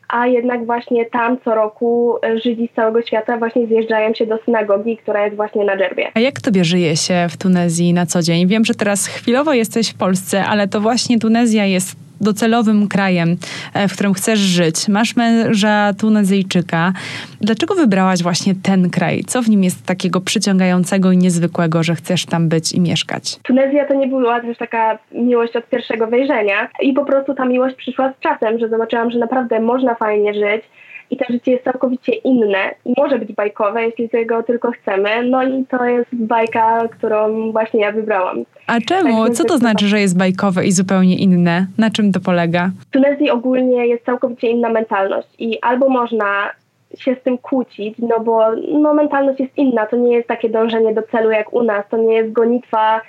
a 0.07 0.27
jednak 0.27 0.65
właśnie 0.65 1.05
tam 1.05 1.37
co 1.45 1.55
roku 1.55 2.15
e, 2.25 2.39
Żydzi 2.39 2.69
z 2.71 2.75
całego 2.75 3.01
świata 3.01 3.37
właśnie 3.37 3.67
zjeżdżają 3.67 4.13
się 4.13 4.25
do 4.25 4.37
synagogi, 4.45 4.97
która 4.97 5.25
jest 5.25 5.35
właśnie 5.35 5.65
na 5.65 5.77
Dżerbie. 5.77 6.11
A 6.13 6.19
jak 6.19 6.41
tobie 6.41 6.65
żyje 6.65 6.97
się 6.97 7.27
w 7.29 7.37
Tunezji 7.37 7.93
na 7.93 8.05
co 8.05 8.21
dzień? 8.21 8.47
Wiem, 8.47 8.65
że 8.65 8.73
teraz 8.73 9.07
chwilowo 9.07 9.53
jesteś 9.53 9.89
w 9.89 9.97
Polsce, 9.97 10.45
ale 10.45 10.67
to 10.67 10.81
właśnie 10.81 11.19
Tunezja 11.19 11.65
jest 11.65 11.95
docelowym 12.23 12.87
krajem, 12.87 13.37
e, 13.73 13.87
w 13.87 13.93
którym 13.93 14.13
chcesz 14.13 14.39
żyć. 14.39 14.87
Masz 14.87 15.15
męża 15.15 15.93
Tunezyjczyka. 15.99 16.93
Dlaczego 17.41 17.75
wybrałaś 17.75 18.23
właśnie 18.23 18.53
ten 18.63 18.89
kraj? 18.89 19.23
Co 19.27 19.41
w 19.41 19.49
nim 19.49 19.63
jest 19.63 19.85
takiego 19.85 20.21
przyciągającego 20.21 21.11
i 21.11 21.17
niezwykłego, 21.17 21.83
że 21.83 21.95
chcesz 21.95 22.25
tam 22.25 22.49
być 22.49 22.71
i 22.71 22.81
mieszkać? 22.81 23.39
Tunezja 23.43 23.85
to 23.87 23.93
nie 23.93 24.07
była 24.07 24.41
też 24.41 24.57
taka 24.57 24.97
miłość 25.11 25.55
od 25.55 25.69
pierwszego 25.69 26.07
wejrzenia 26.07 26.69
i 26.81 26.93
po 26.93 27.05
prostu 27.05 27.33
ta 27.33 27.45
miłość 27.45 27.75
przyszła 27.75 28.13
z 28.13 28.19
czasem, 28.19 28.59
że 28.59 28.69
zobaczyłam, 28.69 29.11
że 29.11 29.19
naprawdę 29.19 29.59
można 29.59 29.95
fajnie 29.95 30.33
żyć 30.33 30.63
i 31.09 31.17
to 31.17 31.25
życie 31.29 31.51
jest 31.51 31.63
całkowicie 31.63 32.11
inne 32.11 32.75
i 32.85 32.93
może 32.97 33.19
być 33.19 33.33
bajkowe, 33.33 33.83
jeśli 33.83 34.09
tego 34.09 34.43
tylko 34.43 34.71
chcemy. 34.71 35.09
No 35.29 35.43
i 35.43 35.65
to 35.65 35.85
jest 35.85 36.15
bajka, 36.15 36.87
którą 36.87 37.51
właśnie 37.51 37.81
ja 37.81 37.91
wybrałam. 37.91 38.43
A 38.67 38.79
czemu? 38.79 39.25
Tak, 39.25 39.33
Co 39.33 39.43
to 39.43 39.57
znaczy, 39.57 39.87
że 39.87 39.99
jest 39.99 40.17
bajkowe 40.17 40.65
i 40.65 40.71
zupełnie 40.71 41.17
inne? 41.17 41.67
Na 41.77 41.89
czym 41.89 42.11
to 42.11 42.19
polega? 42.19 42.71
W 42.79 42.85
Tunezji 42.85 43.29
ogólnie 43.29 43.87
jest 43.87 44.05
całkowicie 44.05 44.49
inna 44.49 44.69
mentalność 44.69 45.27
i 45.39 45.59
albo 45.61 45.89
można 45.89 46.51
się 46.97 47.15
z 47.15 47.23
tym 47.23 47.37
kłócić, 47.37 47.97
no 47.99 48.19
bo 48.19 48.45
no, 48.71 48.93
mentalność 48.93 49.39
jest 49.39 49.57
inna, 49.57 49.85
to 49.85 49.97
nie 49.97 50.15
jest 50.15 50.27
takie 50.27 50.49
dążenie 50.49 50.93
do 50.93 51.01
celu 51.01 51.31
jak 51.31 51.53
u 51.53 51.63
nas, 51.63 51.85
to 51.89 51.97
nie 51.97 52.13
jest 52.13 52.31
gonitwa 52.31 53.01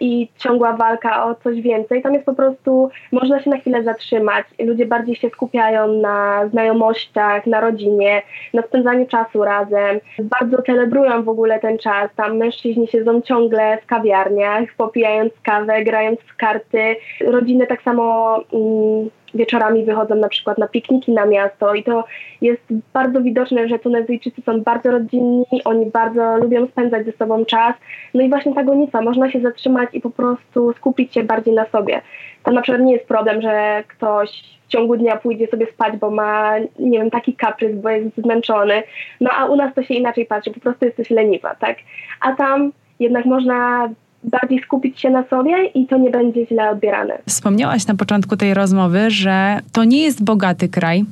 i 0.00 0.28
ciągła 0.36 0.72
walka 0.72 1.24
o 1.24 1.34
coś 1.34 1.60
więcej. 1.60 2.02
Tam 2.02 2.14
jest 2.14 2.26
po 2.26 2.34
prostu, 2.34 2.90
można 3.12 3.42
się 3.42 3.50
na 3.50 3.58
chwilę 3.58 3.82
zatrzymać. 3.82 4.46
Ludzie 4.58 4.86
bardziej 4.86 5.16
się 5.16 5.30
skupiają 5.30 5.92
na 5.92 6.48
znajomościach, 6.48 7.46
na 7.46 7.60
rodzinie, 7.60 8.22
na 8.54 8.62
spędzaniu 8.62 9.06
czasu 9.06 9.44
razem. 9.44 10.00
Bardzo 10.18 10.62
celebrują 10.62 11.22
w 11.22 11.28
ogóle 11.28 11.60
ten 11.60 11.78
czas. 11.78 12.10
Tam 12.16 12.36
mężczyźni 12.36 12.88
siedzą 12.88 13.20
ciągle 13.20 13.78
w 13.82 13.86
kawiarniach, 13.86 14.64
popijając 14.76 15.32
kawę, 15.42 15.84
grając 15.84 16.20
w 16.20 16.36
karty. 16.36 16.96
Rodziny 17.20 17.66
tak 17.66 17.82
samo 17.82 18.36
mm, 18.52 19.10
wieczorami 19.34 19.84
wychodzą 19.84 20.14
na 20.14 20.28
przykład 20.28 20.58
na 20.58 20.68
pikniki 20.68 21.12
na 21.12 21.26
miasto 21.26 21.74
i 21.74 21.84
to 21.84 22.04
jest 22.40 22.62
bardzo 22.92 23.20
widoczne, 23.20 23.68
że 23.68 23.78
Tunezyjczycy 23.78 24.42
są 24.42 24.60
bardzo 24.60 24.90
rodzinni, 24.90 25.44
oni 25.64 25.86
bardzo 25.86 26.36
lubią 26.36 26.66
spędzać 26.66 27.06
ze 27.06 27.12
sobą 27.12 27.44
czas. 27.44 27.74
No 28.14 28.22
i 28.22 28.28
właśnie 28.28 28.54
ta 28.54 28.64
gonitwa, 28.64 29.02
można 29.02 29.30
się 29.30 29.40
zatrzymać 29.40 29.88
i 29.92 30.00
po 30.00 30.10
prostu 30.10 30.72
skupić 30.72 31.14
się 31.14 31.22
bardziej 31.22 31.54
na 31.54 31.66
sobie. 31.66 32.00
To 32.44 32.50
na 32.50 32.62
przykład 32.62 32.82
nie 32.82 32.92
jest 32.92 33.08
problem, 33.08 33.42
że 33.42 33.84
ktoś 33.88 34.58
w 34.68 34.70
ciągu 34.70 34.96
dnia 34.96 35.16
pójdzie 35.16 35.46
sobie 35.46 35.66
spać, 35.66 35.96
bo 35.96 36.10
ma, 36.10 36.54
nie 36.78 36.98
wiem, 36.98 37.10
taki 37.10 37.34
kaprys, 37.34 37.76
bo 37.76 37.88
jest 37.88 38.16
zmęczony. 38.16 38.82
No 39.20 39.30
a 39.38 39.46
u 39.46 39.56
nas 39.56 39.74
to 39.74 39.82
się 39.82 39.94
inaczej 39.94 40.26
patrzy, 40.26 40.50
po 40.50 40.60
prostu 40.60 40.84
jesteś 40.84 41.10
leniwa, 41.10 41.54
tak? 41.54 41.76
A 42.20 42.32
tam 42.32 42.72
jednak 43.00 43.24
można 43.24 43.88
bardziej 44.24 44.62
skupić 44.62 45.00
się 45.00 45.10
na 45.10 45.24
sobie 45.24 45.64
i 45.64 45.86
to 45.86 45.98
nie 45.98 46.10
będzie 46.10 46.46
źle 46.46 46.70
odbierane. 46.70 47.18
Wspomniałaś 47.26 47.86
na 47.86 47.94
początku 47.94 48.36
tej 48.36 48.54
rozmowy, 48.54 49.10
że 49.10 49.58
to 49.72 49.84
nie 49.84 50.02
jest 50.02 50.24
bogaty 50.24 50.68
kraj, 50.68 51.04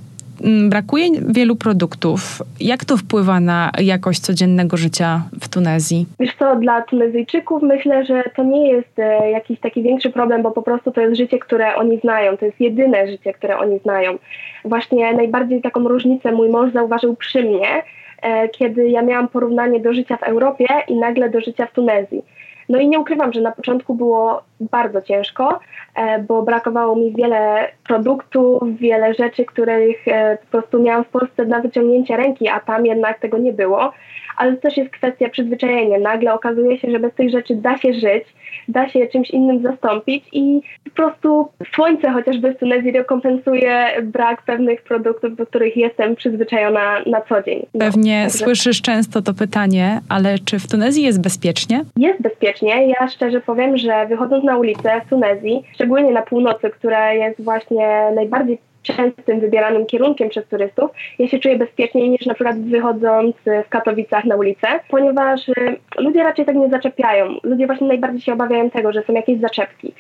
Mm, 0.44 0.70
brakuje 0.70 1.08
wielu 1.28 1.56
produktów. 1.56 2.42
Jak 2.60 2.84
to 2.84 2.96
wpływa 2.96 3.40
na 3.40 3.70
jakość 3.78 4.20
codziennego 4.20 4.76
życia 4.76 5.22
w 5.40 5.48
Tunezji? 5.48 6.06
Wiesz 6.20 6.34
co, 6.38 6.56
dla 6.56 6.82
Tunezyjczyków 6.82 7.62
myślę, 7.62 8.04
że 8.04 8.22
to 8.36 8.44
nie 8.44 8.72
jest 8.72 8.98
e, 8.98 9.30
jakiś 9.30 9.60
taki 9.60 9.82
większy 9.82 10.10
problem, 10.10 10.42
bo 10.42 10.50
po 10.50 10.62
prostu 10.62 10.92
to 10.92 11.00
jest 11.00 11.16
życie, 11.16 11.38
które 11.38 11.76
oni 11.76 11.98
znają. 11.98 12.36
To 12.36 12.44
jest 12.44 12.60
jedyne 12.60 13.06
życie, 13.06 13.32
które 13.32 13.58
oni 13.58 13.78
znają. 13.78 14.18
Właśnie 14.64 15.12
najbardziej 15.12 15.62
taką 15.62 15.88
różnicę 15.88 16.32
mój 16.32 16.48
mąż 16.48 16.72
zauważył 16.72 17.16
przy 17.16 17.42
mnie, 17.42 17.82
e, 18.22 18.48
kiedy 18.48 18.88
ja 18.88 19.02
miałam 19.02 19.28
porównanie 19.28 19.80
do 19.80 19.92
życia 19.92 20.16
w 20.16 20.22
Europie 20.22 20.66
i 20.88 20.96
nagle 20.96 21.30
do 21.30 21.40
życia 21.40 21.66
w 21.66 21.72
Tunezji. 21.72 22.22
No 22.68 22.78
i 22.78 22.88
nie 22.88 22.98
ukrywam, 22.98 23.32
że 23.32 23.40
na 23.40 23.52
początku 23.52 23.94
było 23.94 24.42
bardzo 24.60 25.02
ciężko, 25.02 25.60
e, 25.94 26.18
bo 26.18 26.42
brakowało 26.42 26.96
mi 26.96 27.12
wiele 27.12 27.68
produktów, 27.88 28.62
wiele 28.78 29.14
rzeczy, 29.14 29.44
których 29.44 30.08
e, 30.08 30.38
po 30.38 30.46
prostu 30.46 30.82
miałam 30.82 31.04
w 31.04 31.08
Polsce 31.08 31.44
na 31.44 31.60
wyciągnięcie 31.60 32.16
ręki, 32.16 32.48
a 32.48 32.60
tam 32.60 32.86
jednak 32.86 33.18
tego 33.18 33.38
nie 33.38 33.52
było. 33.52 33.92
Ale 34.36 34.52
to 34.56 34.62
też 34.62 34.76
jest 34.76 34.90
kwestia 34.90 35.28
przyzwyczajenia. 35.28 35.98
Nagle 35.98 36.34
okazuje 36.34 36.78
się, 36.78 36.90
że 36.90 36.98
bez 36.98 37.14
tych 37.14 37.30
rzeczy 37.30 37.54
da 37.56 37.78
się 37.78 37.92
żyć, 37.92 38.24
da 38.68 38.88
się 38.88 38.98
je 38.98 39.08
czymś 39.08 39.30
innym 39.30 39.62
zastąpić 39.62 40.24
i 40.32 40.60
po 40.84 40.90
prostu 40.90 41.48
słońce 41.74 42.10
chociażby 42.10 42.54
w 42.54 42.58
Tunezji 42.58 42.92
rekompensuje 42.92 43.86
brak 44.02 44.42
pewnych 44.42 44.82
produktów, 44.82 45.36
do 45.36 45.46
których 45.46 45.76
jestem 45.76 46.16
przyzwyczajona 46.16 47.00
na 47.06 47.20
co 47.20 47.42
dzień. 47.42 47.66
No, 47.74 47.80
Pewnie 47.80 48.22
także... 48.22 48.38
słyszysz 48.38 48.82
często 48.82 49.22
to 49.22 49.34
pytanie, 49.34 50.00
ale 50.08 50.38
czy 50.38 50.58
w 50.58 50.68
Tunezji 50.68 51.02
jest 51.02 51.20
bezpiecznie? 51.20 51.84
Jest 51.96 52.22
bezpiecznie. 52.22 52.88
Ja 52.88 53.08
szczerze 53.08 53.40
powiem, 53.40 53.78
że 53.78 54.06
wychodząc 54.06 54.44
na 54.44 54.56
ulicę 54.56 55.00
w 55.06 55.08
Tunezji, 55.08 55.62
szczególnie 55.74 56.12
na 56.12 56.22
północy, 56.22 56.70
która 56.70 57.12
jest 57.12 57.44
właśnie 57.44 58.10
najbardziej 58.14 58.58
częstym 58.86 59.40
wybieranym 59.40 59.86
kierunkiem 59.86 60.28
przez 60.28 60.48
turystów, 60.48 60.90
ja 61.18 61.28
się 61.28 61.38
czuję 61.38 61.56
bezpieczniej 61.56 62.10
niż 62.10 62.26
na 62.26 62.34
przykład 62.34 62.60
wychodząc 62.60 63.36
w 63.66 63.68
Katowicach 63.68 64.24
na 64.24 64.36
ulicę, 64.36 64.66
ponieważ 64.90 65.48
y, 65.48 65.52
ludzie 65.98 66.22
raczej 66.22 66.44
tak 66.44 66.56
nie 66.56 66.68
zaczepiają. 66.68 67.36
Ludzie 67.42 67.66
właśnie 67.66 67.86
najbardziej 67.86 68.20
się 68.20 68.32
obawiają 68.32 68.70
tego, 68.70 68.92
że 68.92 69.02
są 69.02 69.12
jakieś 69.12 69.40
zaczepki. 69.40 69.94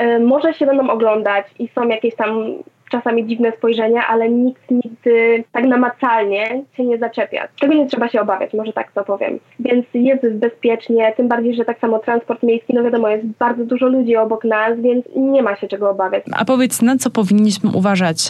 Y, 0.00 0.18
może 0.18 0.54
się 0.54 0.66
będą 0.66 0.90
oglądać 0.90 1.46
i 1.58 1.68
są 1.68 1.88
jakieś 1.88 2.14
tam 2.14 2.54
czasami 2.92 3.26
dziwne 3.26 3.52
spojrzenia, 3.52 4.06
ale 4.08 4.28
nikt 4.28 4.70
nigdy 4.70 5.44
tak 5.52 5.64
namacalnie 5.64 6.62
się 6.76 6.84
nie 6.84 6.98
zaczepia. 6.98 7.48
Czego 7.56 7.74
nie 7.74 7.86
trzeba 7.86 8.08
się 8.08 8.20
obawiać, 8.20 8.54
może 8.54 8.72
tak 8.72 8.92
to 8.92 9.04
powiem. 9.04 9.38
Więc 9.60 9.86
jest 9.94 10.28
bezpiecznie, 10.34 11.12
tym 11.16 11.28
bardziej, 11.28 11.54
że 11.54 11.64
tak 11.64 11.78
samo 11.78 11.98
transport 11.98 12.42
miejski, 12.42 12.74
no 12.74 12.82
wiadomo, 12.82 13.08
jest 13.08 13.26
bardzo 13.26 13.64
dużo 13.64 13.86
ludzi 13.86 14.16
obok 14.16 14.44
nas, 14.44 14.80
więc 14.80 15.04
nie 15.16 15.42
ma 15.42 15.56
się 15.56 15.68
czego 15.68 15.90
obawiać. 15.90 16.24
A 16.32 16.44
powiedz, 16.44 16.82
na 16.82 16.96
co 16.96 17.10
powinniśmy 17.10 17.70
uważać 17.74 18.28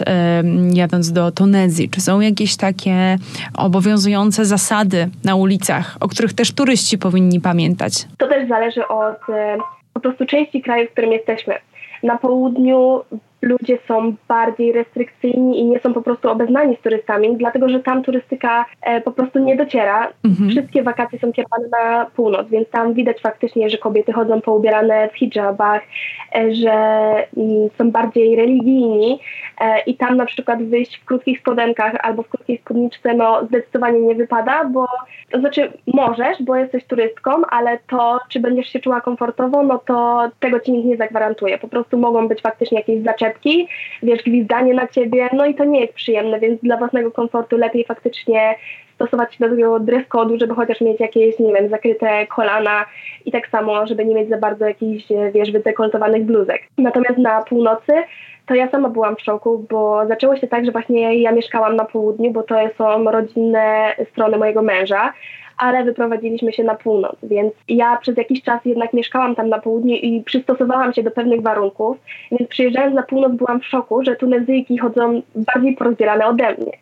jadąc 0.73 1.13
do 1.13 1.33
Tunezji? 1.33 1.91
Czy 1.91 2.01
są 2.01 2.21
jakieś 2.21 2.57
takie 2.57 3.17
obowiązujące 3.59 4.45
zasady 4.45 5.09
na 5.25 5.35
ulicach, 5.35 5.97
o 6.01 6.09
których 6.09 6.33
też 6.33 6.55
turyści 6.55 6.99
powinni 6.99 7.41
pamiętać? 7.41 7.93
To 8.19 8.29
też 8.29 8.49
zależy 8.49 8.89
od 8.89 9.19
po 9.95 10.01
prostu 10.01 10.27
części 10.27 10.63
kraju, 10.63 10.89
w 10.89 10.93
którym 10.93 11.13
jesteśmy. 11.13 11.55
Na 12.03 12.19
południu 12.19 13.01
ludzie 13.43 13.79
są 13.89 14.15
bardziej 14.29 14.73
restrykcyjni 14.73 15.61
i 15.61 15.65
nie 15.65 15.81
są 15.81 15.95
po 15.95 16.03
prostu 16.03 16.31
obeznani 16.31 16.77
z 16.77 16.81
turystami, 16.81 17.37
dlatego 17.37 17.69
że 17.69 17.81
tam 17.81 18.03
turystyka 18.03 18.65
e, 18.83 19.01
po 19.01 19.13
prostu 19.13 19.39
nie 19.39 19.57
dociera. 19.57 20.13
Mhm. 20.25 20.51
Wszystkie 20.51 20.83
wakacje 20.83 21.19
są 21.19 21.33
kierowane 21.33 21.69
na 21.69 22.07
północ, 22.17 22.49
więc 22.49 22.69
tam 22.69 22.95
widać 22.95 23.21
faktycznie, 23.21 23.71
że 23.71 23.79
kobiety 23.79 24.13
chodzą 24.13 24.41
poubierane 24.41 25.09
w 25.09 25.17
hijabach, 25.17 25.83
e, 26.35 26.55
że 26.55 26.73
mm, 27.37 27.69
są 27.79 27.91
bardziej 27.91 28.37
religijni 28.37 29.21
e, 29.61 29.81
i 29.81 29.97
tam 29.97 30.17
na 30.17 30.27
przykład 30.27 30.63
wyjść 30.63 30.97
w 30.97 31.05
krótkich 31.05 31.41
spodenkach 31.41 31.95
albo 32.01 32.23
w 32.23 32.29
krótkiej 32.29 32.59
spódniczce 32.59 33.15
no 33.15 33.47
zdecydowanie 33.47 34.01
nie 34.01 34.15
wypada, 34.15 34.65
bo 34.65 34.87
to 35.31 35.41
znaczy 35.41 35.73
możesz, 35.87 36.43
bo 36.43 36.57
jesteś 36.57 36.85
turystką, 36.85 37.31
ale 37.51 37.79
to, 37.91 38.19
czy 38.29 38.41
będziesz 38.41 38.69
się 38.69 38.81
czuła 38.81 39.01
komfortowo, 39.01 39.63
no 39.63 39.79
to 39.87 40.31
tego 40.41 40.61
ci 40.61 40.73
nikt 40.73 40.87
nie 40.87 40.97
zagwarantuje. 40.97 41.59
Po 41.59 41.69
prostu 41.69 41.99
mogą 41.99 42.29
być 42.29 42.43
faktycznie 42.43 42.79
jakieś 42.79 43.03
zaczepy 43.03 43.32
wiesz, 44.03 44.23
gwizdanie 44.23 44.75
na 44.75 44.89
ciebie, 44.89 45.29
no 45.33 45.47
i 45.47 45.55
to 45.55 45.65
nie 45.65 45.81
jest 45.81 45.95
przyjemne, 45.95 46.41
więc 46.41 46.61
dla 46.61 46.77
własnego 46.77 47.11
komfortu 47.11 47.57
lepiej 47.57 47.85
faktycznie 47.85 48.55
stosować 48.95 49.35
się 49.35 49.49
do 49.49 49.57
tego 49.57 49.81
dress 49.81 50.09
code'u, 50.09 50.41
żeby 50.41 50.55
chociaż 50.55 50.81
mieć 50.81 51.01
jakieś, 51.01 51.39
nie 51.39 51.53
wiem, 51.53 51.69
zakryte 51.69 52.27
kolana 52.27 52.85
i 53.27 53.33
tak 53.33 53.49
samo, 53.49 53.87
żeby 53.87 54.05
nie 54.05 54.15
mieć 54.15 54.29
za 54.29 54.39
bardzo 54.39 54.67
jakichś, 54.67 55.05
wiesz, 55.35 55.53
wydekoltowanych 55.53 56.25
bluzek. 56.25 56.63
Natomiast 56.79 57.19
na 57.19 57.43
północy 57.43 57.93
to 58.47 58.55
ja 58.55 58.71
sama 58.71 58.89
byłam 58.89 59.17
w 59.17 59.21
szoku, 59.21 59.67
bo 59.71 60.07
zaczęło 60.07 60.37
się 60.37 60.49
tak, 60.49 60.65
że 60.65 60.73
właśnie 60.73 61.21
ja 61.21 61.33
mieszkałam 61.33 61.77
na 61.77 61.85
południu, 61.85 62.31
bo 62.31 62.43
to 62.43 62.55
są 62.79 63.05
rodzinne 63.05 63.95
strony 64.11 64.39
mojego 64.39 64.63
męża, 64.63 65.13
ale 65.59 65.85
wyprowadziliśmy 65.85 66.53
się 66.53 66.65
na 66.65 66.75
północ, 66.75 67.17
więc 67.23 67.53
ja 67.69 67.97
przez 67.97 68.17
jakiś 68.17 68.43
czas 68.43 68.65
jednak 68.65 68.93
mieszkałam 68.93 69.35
tam 69.35 69.49
na 69.49 69.59
południu 69.59 69.95
i 69.95 70.23
przystosowałam 70.25 70.93
się 70.93 71.03
do 71.03 71.11
pewnych 71.11 71.43
warunków, 71.43 71.97
więc 72.31 72.49
przyjeżdżając 72.49 72.95
na 72.95 73.03
północ 73.03 73.33
byłam 73.33 73.61
w 73.61 73.67
szoku, 73.67 74.05
że 74.05 74.17
Tunezyjki 74.17 74.79
chodzą 74.79 75.23
bardziej 75.35 75.77
porozbierane 75.77 76.27
ode 76.27 76.55
mnie. 76.55 76.73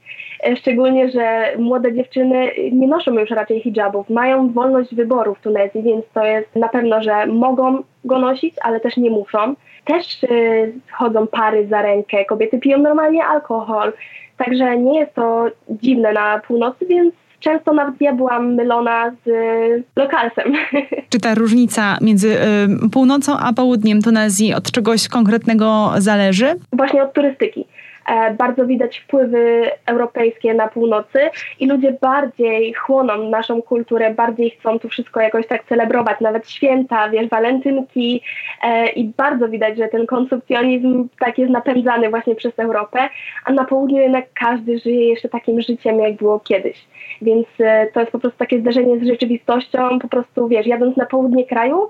E, 0.47 0.57
szczególnie, 0.57 1.11
że 1.11 1.53
młode 1.59 1.93
dziewczyny 1.93 2.50
nie 2.73 2.89
noszą 2.89 3.19
już 3.19 3.31
raczej 3.31 3.61
hijabów, 3.61 4.11
mają 4.11 4.53
wolność 4.53 4.95
wyboru 4.95 5.35
w 5.35 5.41
Tunezji, 5.41 5.83
więc 5.83 6.05
to 6.15 6.25
jest 6.25 6.57
na 6.57 6.69
pewno, 6.69 7.03
że 7.03 7.27
mogą 7.27 7.83
go 8.05 8.19
nosić, 8.19 8.55
ale 8.62 8.81
też 8.81 8.97
nie 8.97 9.11
muszą. 9.11 9.55
Też 9.85 10.23
y, 10.23 10.73
chodzą 10.93 11.27
pary 11.27 11.67
za 11.67 11.83
rękę, 11.83 12.25
kobiety 12.25 12.59
piją 12.59 12.79
normalnie 12.79 13.25
alkohol, 13.25 13.93
także 14.37 14.79
nie 14.79 15.00
jest 15.00 15.15
to 15.15 15.47
dziwne 15.69 16.12
na 16.12 16.41
północy, 16.47 16.87
więc 16.87 17.15
często 17.41 17.73
nawet 17.73 18.01
ja 18.01 18.13
byłam 18.13 18.55
mylona 18.55 19.13
z 19.27 19.31
lokalsem. 19.97 20.53
Czy 21.11 21.21
ta 21.21 21.35
różnica 21.35 21.99
między 22.01 22.29
y, 22.29 22.91
północą 22.93 23.39
a 23.39 23.53
południem 23.53 24.03
Tunezji 24.03 24.55
od 24.55 24.71
czegoś 24.71 25.09
konkretnego 25.09 25.93
zależy? 25.99 26.47
Właśnie 26.73 27.03
od 27.03 27.13
turystyki. 27.13 27.67
E, 28.07 28.35
bardzo 28.35 28.66
widać 28.66 28.99
wpływy 28.99 29.71
europejskie 29.87 30.54
na 30.54 30.69
północy 30.69 31.19
i 31.61 31.66
ludzie 31.66 31.97
bardziej 32.00 32.75
chłoną 32.75 33.30
naszą 33.30 33.62
kulturę, 33.62 34.14
bardziej 34.14 34.50
chcą 34.50 34.78
tu 34.78 34.88
wszystko 34.88 35.21
jakoś 35.21 35.47
tak 35.47 35.64
celebrować, 35.64 36.21
nawet 36.21 36.50
święta, 36.50 37.09
wiesz, 37.09 37.28
walentynki 37.28 38.23
e, 38.62 38.88
i 38.88 39.04
bardzo 39.04 39.49
widać, 39.49 39.76
że 39.78 39.88
ten 39.88 40.07
konsumpcjonizm 40.07 41.09
tak 41.19 41.38
jest 41.38 41.52
napędzany 41.52 42.11
właśnie 42.11 42.35
przez 42.35 42.59
Europę, 42.59 43.09
a 43.45 43.52
na 43.52 43.64
południu 43.64 43.99
jednak 43.99 44.25
każdy 44.35 44.78
żyje 44.78 45.09
jeszcze 45.09 45.28
takim 45.28 45.61
życiem, 45.61 46.00
jak 46.00 46.16
było 46.16 46.40
kiedyś. 46.40 46.87
Więc 47.23 47.47
e, 47.59 47.87
to 47.87 48.00
jest 48.00 48.12
po 48.12 48.19
prostu 48.19 48.38
takie 48.38 48.61
zderzenie 48.61 48.99
z 48.99 49.07
rzeczywistością, 49.07 49.99
po 49.99 50.09
prostu 50.09 50.49
wiesz, 50.49 50.66
jadąc 50.66 50.97
na 50.97 51.07
południe 51.07 51.47
kraju, 51.47 51.88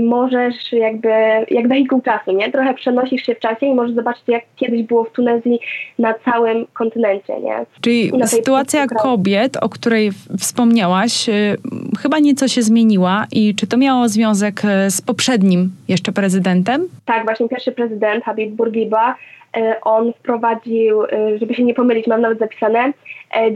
możesz 0.00 0.72
jakby, 0.72 1.08
jak 1.50 1.68
wehikuł 1.68 2.00
czasu, 2.00 2.32
nie? 2.32 2.52
Trochę 2.52 2.74
przenosisz 2.74 3.22
się 3.22 3.34
w 3.34 3.38
czasie 3.38 3.66
i 3.66 3.74
możesz 3.74 3.94
zobaczyć, 3.94 4.22
jak 4.28 4.42
kiedyś 4.56 4.82
było 4.82 5.04
w 5.04 5.12
Tunezji 5.20 5.60
na 5.98 6.14
całym 6.14 6.66
kontynencie, 6.72 7.40
nie? 7.40 7.66
Czyli 7.80 8.12
sytuacja 8.26 8.86
kobiet, 8.86 9.56
o 9.56 9.68
której 9.68 10.10
wspomniałaś, 10.38 11.28
y, 11.28 11.56
chyba 12.02 12.18
nieco 12.18 12.48
się 12.48 12.62
zmieniła 12.62 13.26
i 13.32 13.54
czy 13.54 13.66
to 13.66 13.76
miało 13.76 14.08
związek 14.08 14.62
y, 14.64 14.90
z 14.90 15.00
poprzednim 15.02 15.70
jeszcze 15.88 16.12
prezydentem? 16.12 16.88
Tak, 17.04 17.24
właśnie 17.24 17.48
pierwszy 17.48 17.72
prezydent, 17.72 18.24
Habib 18.24 18.50
Bourguiba, 18.50 19.14
y, 19.56 19.80
on 19.82 20.12
wprowadził, 20.12 21.02
żeby 21.36 21.54
się 21.54 21.64
nie 21.64 21.74
pomylić, 21.74 22.06
mam 22.06 22.20
nawet 22.20 22.38
zapisane, 22.38 22.92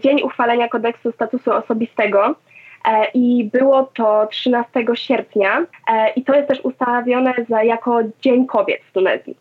dzień 0.03 0.23
uchwalenia 0.23 0.69
kodeksu 0.69 1.13
statusu 1.13 1.53
osobistego, 1.53 2.35
E, 2.85 3.07
i 3.15 3.51
było 3.53 3.83
to 3.83 4.27
13 4.31 4.85
sierpnia 4.95 5.67
e, 5.89 6.13
i 6.17 6.25
to 6.25 6.35
jest 6.35 6.49
też 6.49 6.61
ustawione 6.61 7.35
za, 7.49 7.63
jako 7.63 8.01
Dzień 8.21 8.47
Kobiet 8.47 8.81
w 8.89 8.93
Tunezji. 8.93 9.37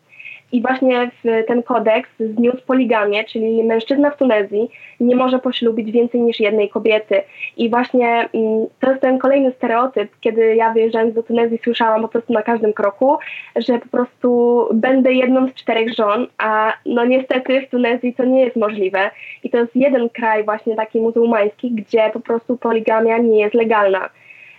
I 0.54 0.62
właśnie 0.62 1.10
ten 1.46 1.62
kodeks 1.62 2.10
zniósł 2.20 2.66
poligamię, 2.66 3.24
czyli 3.24 3.64
mężczyzna 3.64 4.10
w 4.10 4.16
Tunezji 4.16 4.70
nie 5.00 5.16
może 5.16 5.38
poślubić 5.38 5.90
więcej 5.90 6.20
niż 6.20 6.40
jednej 6.40 6.68
kobiety. 6.68 7.22
I 7.56 7.70
właśnie 7.70 8.28
mm, 8.34 8.66
to 8.80 8.90
jest 8.90 9.02
ten 9.02 9.18
kolejny 9.18 9.52
stereotyp, 9.52 10.10
kiedy 10.20 10.54
ja 10.54 10.72
wyjeżdżając 10.72 11.14
do 11.14 11.22
Tunezji 11.22 11.58
słyszałam 11.64 12.02
po 12.02 12.08
prostu 12.08 12.32
na 12.32 12.42
każdym 12.42 12.72
kroku, 12.72 13.16
że 13.56 13.78
po 13.78 13.88
prostu 13.88 14.68
będę 14.74 15.12
jedną 15.12 15.48
z 15.48 15.54
czterech 15.54 15.94
żon, 15.94 16.26
a 16.38 16.72
no 16.86 17.04
niestety 17.04 17.60
w 17.60 17.70
Tunezji 17.70 18.14
to 18.14 18.24
nie 18.24 18.44
jest 18.44 18.56
możliwe. 18.56 19.10
I 19.44 19.50
to 19.50 19.58
jest 19.58 19.76
jeden 19.76 20.08
kraj 20.08 20.44
właśnie 20.44 20.76
taki 20.76 21.00
muzułmański, 21.00 21.70
gdzie 21.70 22.10
po 22.12 22.20
prostu 22.20 22.56
poligamia 22.56 23.18
nie 23.18 23.40
jest 23.40 23.54
legalna. 23.54 24.08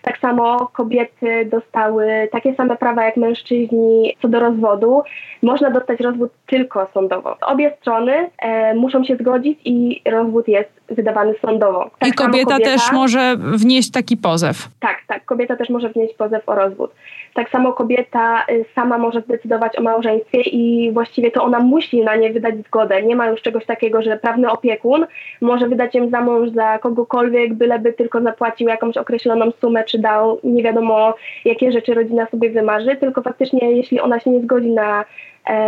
Tak 0.05 0.17
samo 0.17 0.67
kobiety 0.73 1.45
dostały 1.45 2.29
takie 2.31 2.55
same 2.55 2.77
prawa 2.77 3.05
jak 3.05 3.17
mężczyźni 3.17 4.15
co 4.21 4.27
do 4.27 4.39
rozwodu. 4.39 5.03
można 5.41 5.69
dostać 5.69 5.99
rozwód 5.99 6.31
tylko 6.45 6.87
sądowo. 6.93 7.37
Obie 7.41 7.77
strony 7.81 8.29
e, 8.37 8.73
muszą 8.73 9.03
się 9.03 9.15
zgodzić 9.15 9.59
i 9.65 10.01
rozwód 10.05 10.47
jest 10.47 10.84
wydawany 10.89 11.33
sądowo. 11.41 11.89
Tak 11.99 12.09
I 12.09 12.13
kobieta, 12.13 12.51
kobieta, 12.51 12.71
też 12.71 12.91
może 12.91 13.37
wnieść 13.37 13.91
taki 13.91 14.17
pozew. 14.17 14.67
Tak, 14.79 14.97
tak. 15.07 15.25
Kobieta 15.25 15.55
też 15.55 15.69
może 15.69 15.89
wnieść 15.89 16.13
pozew 16.13 16.49
o 16.49 16.55
rozwód. 16.55 16.91
Tak 17.33 17.49
samo 17.49 17.73
kobieta 17.73 18.45
y, 18.51 18.65
sama 18.75 18.97
może 18.97 19.21
zdecydować 19.21 19.77
o 19.77 19.81
małżeństwie 19.81 20.41
i 20.41 20.91
właściwie 20.91 21.31
to 21.31 21.43
ona 21.43 21.59
musi 21.59 22.03
na 22.03 22.15
nie 22.15 22.33
wydać 22.33 22.55
zgodę. 22.67 23.03
Nie 23.03 23.15
ma 23.15 23.27
już 23.27 23.41
czegoś 23.41 23.65
takiego, 23.65 24.01
że 24.01 24.17
prawny 24.17 24.51
opiekun 24.51 25.05
może 25.41 25.67
wydać 25.67 25.95
ją 25.95 26.09
za 26.09 26.21
mąż 26.21 26.49
za 26.49 26.79
kogokolwiek, 26.79 27.53
byleby 27.53 27.93
tylko 27.93 28.21
zapłacił 28.21 28.67
jakąś 28.67 28.97
określoną 28.97 29.51
sumę, 29.61 29.83
czy 29.83 29.99
dał 29.99 30.39
nie 30.43 30.63
wiadomo 30.63 31.13
jakie 31.45 31.71
rzeczy 31.71 31.93
rodzina 31.93 32.25
sobie 32.25 32.49
wymarzy, 32.49 32.95
tylko 32.95 33.21
faktycznie 33.21 33.71
jeśli 33.71 33.99
ona 33.99 34.19
się 34.19 34.29
nie 34.29 34.41
zgodzi 34.41 34.69
na 34.69 35.05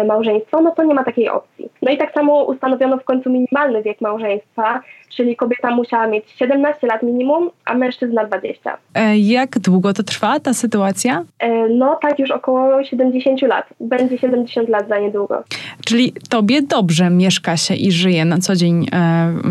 małżeństwo, 0.07 0.62
no 0.62 0.72
to 0.72 0.84
nie 0.84 0.93
ma 0.93 1.03
takiej 1.03 1.29
opcji. 1.29 1.69
No 1.81 1.91
i 1.91 1.98
tak 1.98 2.13
samo 2.13 2.43
ustanowiono 2.43 2.98
w 2.98 3.03
końcu 3.03 3.29
minimalny 3.29 3.84
wiek 3.84 4.01
małżeństwa, 4.01 4.81
czyli 5.10 5.36
kobieta 5.36 5.72
musiała 5.72 6.07
mieć 6.07 6.31
17 6.31 6.88
lat 6.88 7.03
minimum, 7.03 7.50
a 7.65 7.74
mężczyzna 7.74 8.25
20. 8.25 8.77
E, 8.96 9.17
jak 9.17 9.60
długo 9.60 9.93
to 9.93 10.03
trwa 10.03 10.39
ta 10.39 10.53
sytuacja? 10.53 11.24
E, 11.39 11.69
no 11.69 12.00
tak 12.01 12.19
już 12.19 12.31
około 12.31 12.84
70 12.84 13.41
lat. 13.41 13.65
Będzie 13.79 14.17
70 14.17 14.69
lat 14.69 14.88
za 14.88 15.00
niedługo. 15.00 15.43
Czyli 15.86 16.13
tobie 16.29 16.62
dobrze 16.62 17.10
mieszka 17.10 17.57
się 17.57 17.74
i 17.74 17.91
żyje 17.91 18.25
na 18.25 18.38
co 18.38 18.55
dzień 18.55 18.86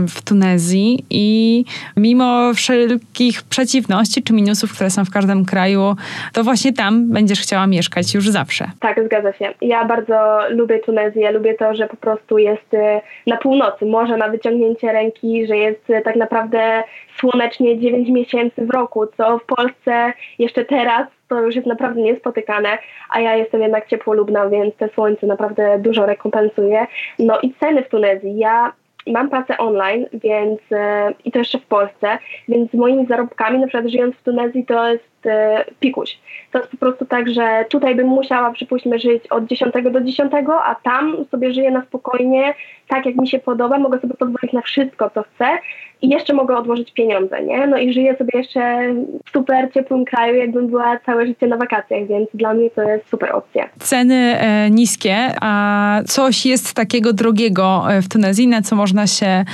w 0.09 0.23
Tunezji 0.23 1.05
i 1.11 1.65
mimo 1.97 2.55
wszelkich 2.55 3.43
przeciwności 3.43 4.23
czy 4.23 4.33
minusów, 4.33 4.73
które 4.75 4.91
są 4.91 5.05
w 5.05 5.11
każdym 5.11 5.45
kraju, 5.45 5.97
to 6.33 6.45
właśnie 6.45 6.73
tam 6.73 7.13
będziesz 7.13 7.41
chciała 7.41 7.67
mieszkać 7.67 8.15
już 8.15 8.31
zawsze. 8.31 8.71
Tak, 8.81 9.05
zgadza 9.05 9.33
się. 9.33 9.55
Ja 9.61 9.85
bardzo 9.85 10.16
bardzo 10.17 10.55
lubię 10.55 10.79
Tunezję, 10.79 11.33
lubię 11.33 11.55
to, 11.55 11.75
że 11.75 11.89
po 11.89 11.97
prostu 11.97 12.39
jest 12.39 12.75
y, 12.75 13.01
na 13.27 13.37
północy, 13.37 13.87
morze 13.87 14.17
na 14.17 14.29
wyciągnięcie 14.29 14.93
ręki, 14.93 15.47
że 15.47 15.57
jest 15.57 15.91
y, 15.91 16.03
tak 16.05 16.17
naprawdę 16.17 16.83
słonecznie 17.17 17.79
9 17.79 18.09
miesięcy 18.09 18.67
w 18.67 18.71
roku, 18.71 19.07
co 19.17 19.39
w 19.39 19.45
Polsce 19.45 20.13
jeszcze 20.39 20.65
teraz 20.65 21.07
to 21.29 21.41
już 21.41 21.55
jest 21.55 21.67
naprawdę 21.67 22.01
niespotykane, 22.01 22.79
a 23.11 23.21
ja 23.21 23.37
jestem 23.37 23.63
jednak 23.63 23.87
ciepłolubna, 23.87 24.49
więc 24.49 24.77
te 24.77 24.89
słońce 24.89 25.27
naprawdę 25.27 25.79
dużo 25.79 26.07
rekompensuje. 26.07 26.87
No 27.19 27.41
i 27.41 27.55
ceny 27.55 27.83
w 27.83 27.89
Tunezji. 27.89 28.39
Ja 28.39 28.73
mam 29.07 29.31
pracę 29.31 29.59
online, 29.59 30.07
więc 30.13 30.61
y, 30.61 31.15
i 31.25 31.33
to 31.33 31.39
jeszcze 31.39 31.59
w 31.59 31.67
Polsce, 31.67 32.19
więc 32.49 32.71
z 32.71 32.75
moimi 32.75 33.07
zarobkami, 33.07 33.59
na 33.59 33.67
przykład 33.67 33.91
żyjąc 33.91 34.17
w 34.17 34.23
Tunezji, 34.23 34.65
to 34.65 34.89
jest 34.89 35.16
pikuś. 35.81 36.19
To 36.53 36.59
jest 36.59 36.71
po 36.71 36.77
prostu 36.77 37.05
tak, 37.07 37.31
że 37.31 37.65
tutaj 37.71 37.95
bym 37.95 38.07
musiała, 38.07 38.53
przypuśćmy, 38.53 38.99
żyć 38.99 39.27
od 39.27 39.47
10 39.47 39.75
do 39.93 40.01
10, 40.01 40.33
a 40.65 40.75
tam 40.75 41.25
sobie 41.31 41.53
żyję 41.53 41.71
na 41.71 41.83
spokojnie, 41.83 42.55
tak 42.89 43.07
jak 43.07 43.17
mi 43.17 43.29
się 43.29 43.39
podoba, 43.39 43.79
mogę 43.79 44.01
sobie 44.01 44.15
pozwolić 44.15 44.53
na 44.53 44.63
wszystko, 44.63 45.11
co 45.11 45.23
chcę 45.23 45.59
i 46.03 46.09
jeszcze 46.09 46.33
mogę 46.33 46.57
odłożyć 46.57 46.93
pieniądze, 46.93 47.43
nie? 47.43 47.67
No 47.67 47.79
i 47.79 47.93
żyję 47.93 48.17
sobie 48.17 48.39
jeszcze 48.39 48.95
w 49.27 49.31
super 49.31 49.73
ciepłym 49.75 50.05
kraju, 50.05 50.37
jakbym 50.37 50.67
była 50.67 50.99
całe 50.99 51.27
życie 51.27 51.47
na 51.47 51.57
wakacjach, 51.57 52.07
więc 52.07 52.29
dla 52.35 52.55
mnie 52.55 52.71
to 52.71 52.83
jest 52.83 53.09
super 53.09 53.35
opcja. 53.35 53.69
Ceny 53.79 54.15
e, 54.15 54.71
niskie, 54.71 55.17
a 55.41 56.01
coś 56.07 56.47
jest 56.47 56.75
takiego 56.75 57.13
drogiego 57.13 57.85
e, 57.91 58.03
w 58.03 58.09
Tunezji, 58.09 58.49
na 58.49 58.63
co 58.63 58.77
można 58.77 59.07
się 59.07 59.45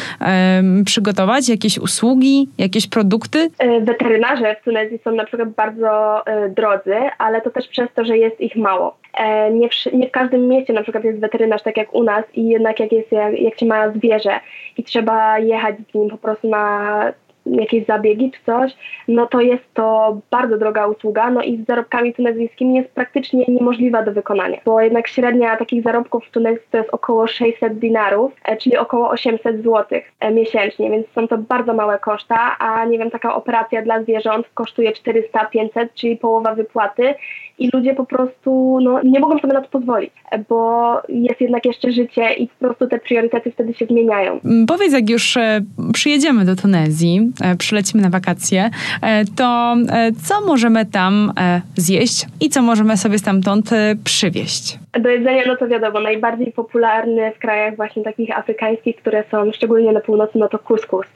przygotować? 0.84 1.48
Jakieś 1.48 1.78
usługi, 1.78 2.48
jakieś 2.58 2.86
produkty? 2.86 3.50
E, 3.58 3.80
weterynarze 3.80 4.56
w 4.60 4.64
Tunezji 4.64 4.98
są 5.04 5.12
na 5.12 5.24
przykład 5.24 5.48
bardzo 5.66 6.26
e, 6.26 6.48
drodzy, 6.48 6.96
ale 7.18 7.40
to 7.40 7.50
też 7.50 7.68
przez 7.68 7.88
to, 7.94 8.04
że 8.04 8.18
jest 8.18 8.40
ich 8.40 8.56
mało. 8.56 8.96
E, 9.14 9.50
nie 9.50 9.68
w, 9.68 9.92
nie 9.92 10.08
w 10.08 10.10
każdym 10.10 10.48
mieście 10.48 10.72
na 10.72 10.82
przykład 10.82 11.04
jest 11.04 11.20
weterynarz 11.20 11.62
tak 11.62 11.76
jak 11.76 11.94
u 11.94 12.02
nas 12.02 12.24
i 12.34 12.48
jednak 12.48 12.80
jak 12.80 12.92
jest 12.92 13.12
jak, 13.12 13.40
jak 13.40 13.58
się 13.58 13.66
ma 13.66 13.90
zwierzę 13.90 14.40
i 14.76 14.84
trzeba 14.84 15.38
jechać 15.38 15.76
z 15.90 15.94
nim 15.94 16.10
po 16.10 16.18
prostu 16.18 16.48
na 16.48 17.12
jakieś 17.46 17.86
zabiegi 17.86 18.30
czy 18.30 18.44
coś, 18.46 18.72
no 19.08 19.26
to 19.26 19.40
jest 19.40 19.74
to 19.74 20.18
bardzo 20.30 20.58
droga 20.58 20.86
usługa, 20.86 21.30
no 21.30 21.42
i 21.42 21.56
z 21.56 21.66
zarobkami 21.66 22.14
tunezyjskimi 22.14 22.74
jest 22.74 22.90
praktycznie 22.90 23.44
niemożliwa 23.48 24.02
do 24.02 24.12
wykonania, 24.12 24.60
bo 24.64 24.80
jednak 24.80 25.08
średnia 25.08 25.56
takich 25.56 25.82
zarobków 25.82 26.24
w 26.26 26.30
Tunezji 26.30 26.66
to 26.70 26.78
jest 26.78 26.90
około 26.90 27.26
600 27.26 27.78
dinarów, 27.78 28.32
e, 28.44 28.56
czyli 28.56 28.76
około 28.76 29.10
800 29.10 29.56
zł 29.56 30.00
e, 30.20 30.30
miesięcznie, 30.30 30.90
więc 30.90 31.06
są 31.14 31.28
to 31.28 31.38
bardzo 31.38 31.74
małe 31.74 31.98
koszta, 31.98 32.58
a 32.58 32.84
nie 32.84 32.98
wiem, 32.98 33.10
taka 33.10 33.34
operacja 33.34 33.82
dla 33.82 34.02
zwierząt 34.02 34.46
kosztuje 34.54 34.92
400-500, 34.92 35.88
czyli 35.94 36.16
połowa 36.16 36.54
wypłaty 36.54 37.14
i 37.58 37.70
ludzie 37.72 37.94
po 37.94 38.06
prostu 38.06 38.78
no, 38.82 39.02
nie 39.02 39.20
mogą 39.20 39.38
sobie 39.38 39.52
na 39.52 39.60
to 39.60 39.68
pozwolić, 39.68 40.10
bo 40.48 40.92
jest 41.08 41.40
jednak 41.40 41.66
jeszcze 41.66 41.92
życie 41.92 42.34
i 42.34 42.48
po 42.48 42.54
prostu 42.58 42.86
te 42.86 42.98
priorytety 42.98 43.50
wtedy 43.50 43.74
się 43.74 43.86
zmieniają. 43.86 44.40
Mm, 44.44 44.66
powiedz, 44.66 44.92
jak 44.92 45.10
już 45.10 45.36
e, 45.36 45.60
przyjedziemy 45.92 46.44
do 46.44 46.56
Tunezji, 46.56 47.32
e, 47.40 47.56
przylecimy 47.56 48.02
na 48.02 48.10
wakacje, 48.10 48.70
e, 49.02 49.24
to 49.24 49.76
co 50.24 50.46
możemy 50.46 50.86
tam 50.86 51.32
zjeść 51.76 52.26
i 52.40 52.48
co 52.48 52.62
możemy 52.62 52.96
sobie 52.96 53.18
stamtąd 53.18 53.70
przywieźć? 54.04 54.81
Do 55.00 55.10
jedzenia, 55.10 55.42
no 55.46 55.56
to 55.56 55.68
wiadomo, 55.68 56.00
najbardziej 56.00 56.52
popularny 56.52 57.32
w 57.32 57.38
krajach 57.38 57.76
właśnie 57.76 58.02
takich 58.02 58.38
afrykańskich, 58.38 58.96
które 58.96 59.24
są 59.30 59.52
szczególnie 59.52 59.92
na 59.92 60.00
północy, 60.00 60.38
no 60.38 60.48
to 60.48 60.58
kuskus. 60.58 61.06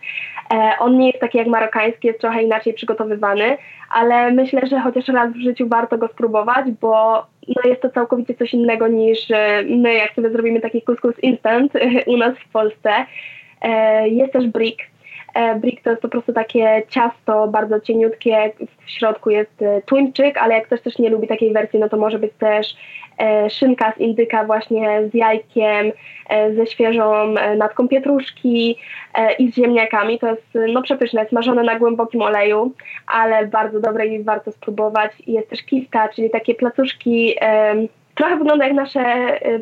On 0.79 0.99
nie 0.99 1.07
jest 1.07 1.21
taki 1.21 1.39
jak 1.39 1.47
marokański, 1.47 2.09
jest 2.09 2.21
trochę 2.21 2.43
inaczej 2.43 2.75
przygotowywany, 2.75 3.57
ale 3.91 4.33
myślę, 4.33 4.67
że 4.67 4.81
chociaż 4.81 5.09
raz 5.09 5.33
w 5.33 5.43
życiu 5.43 5.69
warto 5.69 5.99
go 5.99 6.09
spróbować, 6.09 6.67
bo 6.81 7.27
no 7.49 7.71
jest 7.71 7.83
to 7.83 7.91
całkowicie 7.91 8.35
coś 8.35 8.55
innego 8.55 8.89
niż 8.89 9.31
e, 9.31 9.63
my, 9.63 9.95
jak 9.95 10.15
sobie 10.15 10.31
zrobimy 10.31 10.61
taki 10.61 10.83
kuskus 10.83 11.19
instant 11.19 11.73
u 12.07 12.17
nas 12.17 12.35
w 12.39 12.53
Polsce. 12.53 12.91
E, 13.63 14.09
jest 14.09 14.33
też 14.33 14.47
brick. 14.47 14.83
E, 15.37 15.55
brick 15.55 15.83
to 15.83 15.91
jest 15.91 16.03
po 16.03 16.09
prostu 16.09 16.33
takie 16.33 16.83
ciasto 16.89 17.49
bardzo 17.49 17.81
cieniutkie, 17.81 18.53
w 18.87 18.91
środku 18.91 19.31
jest 19.31 19.61
tuńczyk, 19.87 20.39
ale 20.39 20.55
jak 20.55 20.67
ktoś 20.67 20.81
też 20.81 20.99
nie 20.99 21.11
lubi 21.11 21.29
takiej 21.29 21.53
wersji, 21.53 21.79
no 21.79 21.89
to 21.89 21.97
może 21.97 22.19
być 22.19 22.33
też 22.39 22.77
E, 23.19 23.51
szynka 23.51 23.93
z 23.93 24.01
indyka 24.01 24.45
właśnie 24.45 25.09
z 25.11 25.15
jajkiem, 25.15 25.93
e, 26.29 26.55
ze 26.55 26.67
świeżą 26.67 27.15
e, 27.37 27.57
natką 27.57 27.89
pietruszki 27.89 28.79
i 29.39 29.53
z 29.53 29.55
ziemniakami. 29.55 30.19
To 30.19 30.29
jest 30.29 30.59
no 30.73 30.83
przepyszne, 30.83 31.27
smażone 31.29 31.63
na 31.63 31.79
głębokim 31.79 32.23
oleju, 32.23 32.73
ale 33.07 33.47
bardzo 33.47 33.81
dobre 33.81 34.07
i 34.07 34.23
warto 34.23 34.53
spróbować. 34.53 35.13
Jest 35.27 35.51
też 35.51 35.63
kiska, 35.63 36.09
czyli 36.09 36.31
takie 36.31 36.55
placuszki 36.55 37.37
trochę 38.15 38.37
wygląda 38.37 38.65
jak 38.65 38.75
nasze 38.75 39.05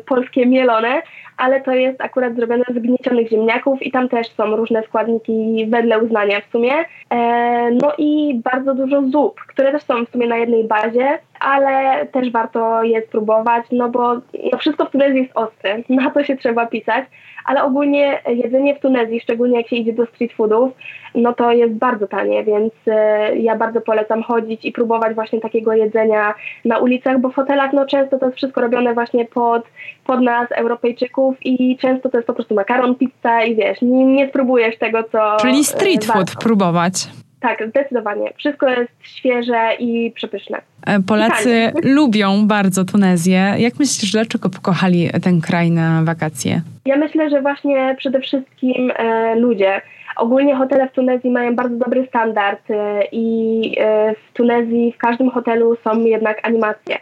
polskie 0.05 0.45
mielone, 0.45 1.01
ale 1.37 1.61
to 1.61 1.71
jest 1.71 2.01
akurat 2.01 2.35
zrobione 2.35 2.63
z 2.69 2.79
gniecionych 2.79 3.29
ziemniaków 3.29 3.83
i 3.83 3.91
tam 3.91 4.09
też 4.09 4.27
są 4.27 4.55
różne 4.55 4.83
składniki 4.83 5.65
wedle 5.69 5.99
uznania 5.99 6.41
w 6.41 6.51
sumie. 6.51 6.73
E, 7.09 7.71
no 7.71 7.93
i 7.97 8.41
bardzo 8.43 8.73
dużo 8.73 9.01
zup, 9.01 9.39
które 9.39 9.71
też 9.71 9.83
są 9.83 10.05
w 10.05 10.09
sumie 10.09 10.27
na 10.27 10.37
jednej 10.37 10.63
bazie, 10.63 11.19
ale 11.39 12.05
też 12.05 12.31
warto 12.31 12.83
je 12.83 13.01
spróbować, 13.01 13.65
no 13.71 13.89
bo 13.89 14.13
no 14.51 14.57
wszystko 14.59 14.85
w 14.85 14.91
Tunezji 14.91 15.21
jest 15.21 15.37
ostre, 15.37 15.77
na 15.89 16.11
to 16.11 16.23
się 16.23 16.37
trzeba 16.37 16.65
pisać, 16.65 17.05
ale 17.45 17.63
ogólnie 17.63 18.19
jedzenie 18.27 18.75
w 18.75 18.79
Tunezji, 18.79 19.19
szczególnie 19.19 19.57
jak 19.57 19.67
się 19.67 19.75
idzie 19.75 19.93
do 19.93 20.05
street 20.05 20.33
foodów, 20.33 20.71
no 21.15 21.33
to 21.33 21.51
jest 21.51 21.73
bardzo 21.73 22.07
tanie, 22.07 22.43
więc 22.43 22.73
e, 22.87 23.35
ja 23.37 23.55
bardzo 23.55 23.81
polecam 23.81 24.23
chodzić 24.23 24.65
i 24.65 24.71
próbować 24.71 25.15
właśnie 25.15 25.39
takiego 25.39 25.73
jedzenia 25.73 26.33
na 26.65 26.77
ulicach, 26.77 27.19
bo 27.19 27.29
w 27.29 27.35
hotelach 27.35 27.73
no 27.73 27.85
często 27.85 28.19
to 28.19 28.25
jest 28.25 28.37
wszystko 28.37 28.61
robione 28.61 28.93
właśnie 28.93 29.25
pod, 29.25 29.63
pod 30.05 30.21
nas, 30.21 30.51
Europejczyków 30.51 31.24
i 31.41 31.77
często 31.77 32.09
to 32.09 32.17
jest 32.17 32.27
po 32.27 32.33
prostu 32.33 32.55
makaron, 32.55 32.95
pizza 32.95 33.43
i 33.43 33.55
wiesz, 33.55 33.81
nie, 33.81 34.05
nie 34.05 34.29
spróbujesz 34.29 34.77
tego, 34.77 35.03
co... 35.03 35.37
Czyli 35.41 35.63
street 35.63 36.05
food 36.05 36.35
próbować. 36.35 37.07
Tak, 37.39 37.69
zdecydowanie. 37.69 38.33
Wszystko 38.37 38.69
jest 38.69 38.91
świeże 39.01 39.69
i 39.79 40.11
przepyszne. 40.11 40.61
E, 40.87 40.99
Polacy 40.99 41.71
lubią 41.97 42.47
bardzo 42.47 42.85
Tunezję. 42.85 43.53
Jak 43.57 43.79
myślisz, 43.79 44.11
dlaczego 44.11 44.49
pokochali 44.49 45.09
ten 45.23 45.41
kraj 45.41 45.71
na 45.71 46.03
wakacje? 46.03 46.61
Ja 46.85 46.97
myślę, 46.97 47.29
że 47.29 47.41
właśnie 47.41 47.95
przede 47.97 48.19
wszystkim 48.19 48.91
e, 48.95 49.35
ludzie. 49.35 49.81
Ogólnie 50.17 50.55
hotele 50.55 50.89
w 50.89 50.91
Tunezji 50.91 51.31
mają 51.31 51.55
bardzo 51.55 51.75
dobry 51.75 52.05
standard 52.07 52.71
e, 52.71 53.03
i 53.11 53.61
e, 53.79 54.13
w 54.15 54.33
Tunezji 54.33 54.91
w 54.91 54.97
każdym 54.97 55.29
hotelu 55.29 55.77
są 55.83 55.99
jednak 55.99 56.47
animacje. 56.47 56.97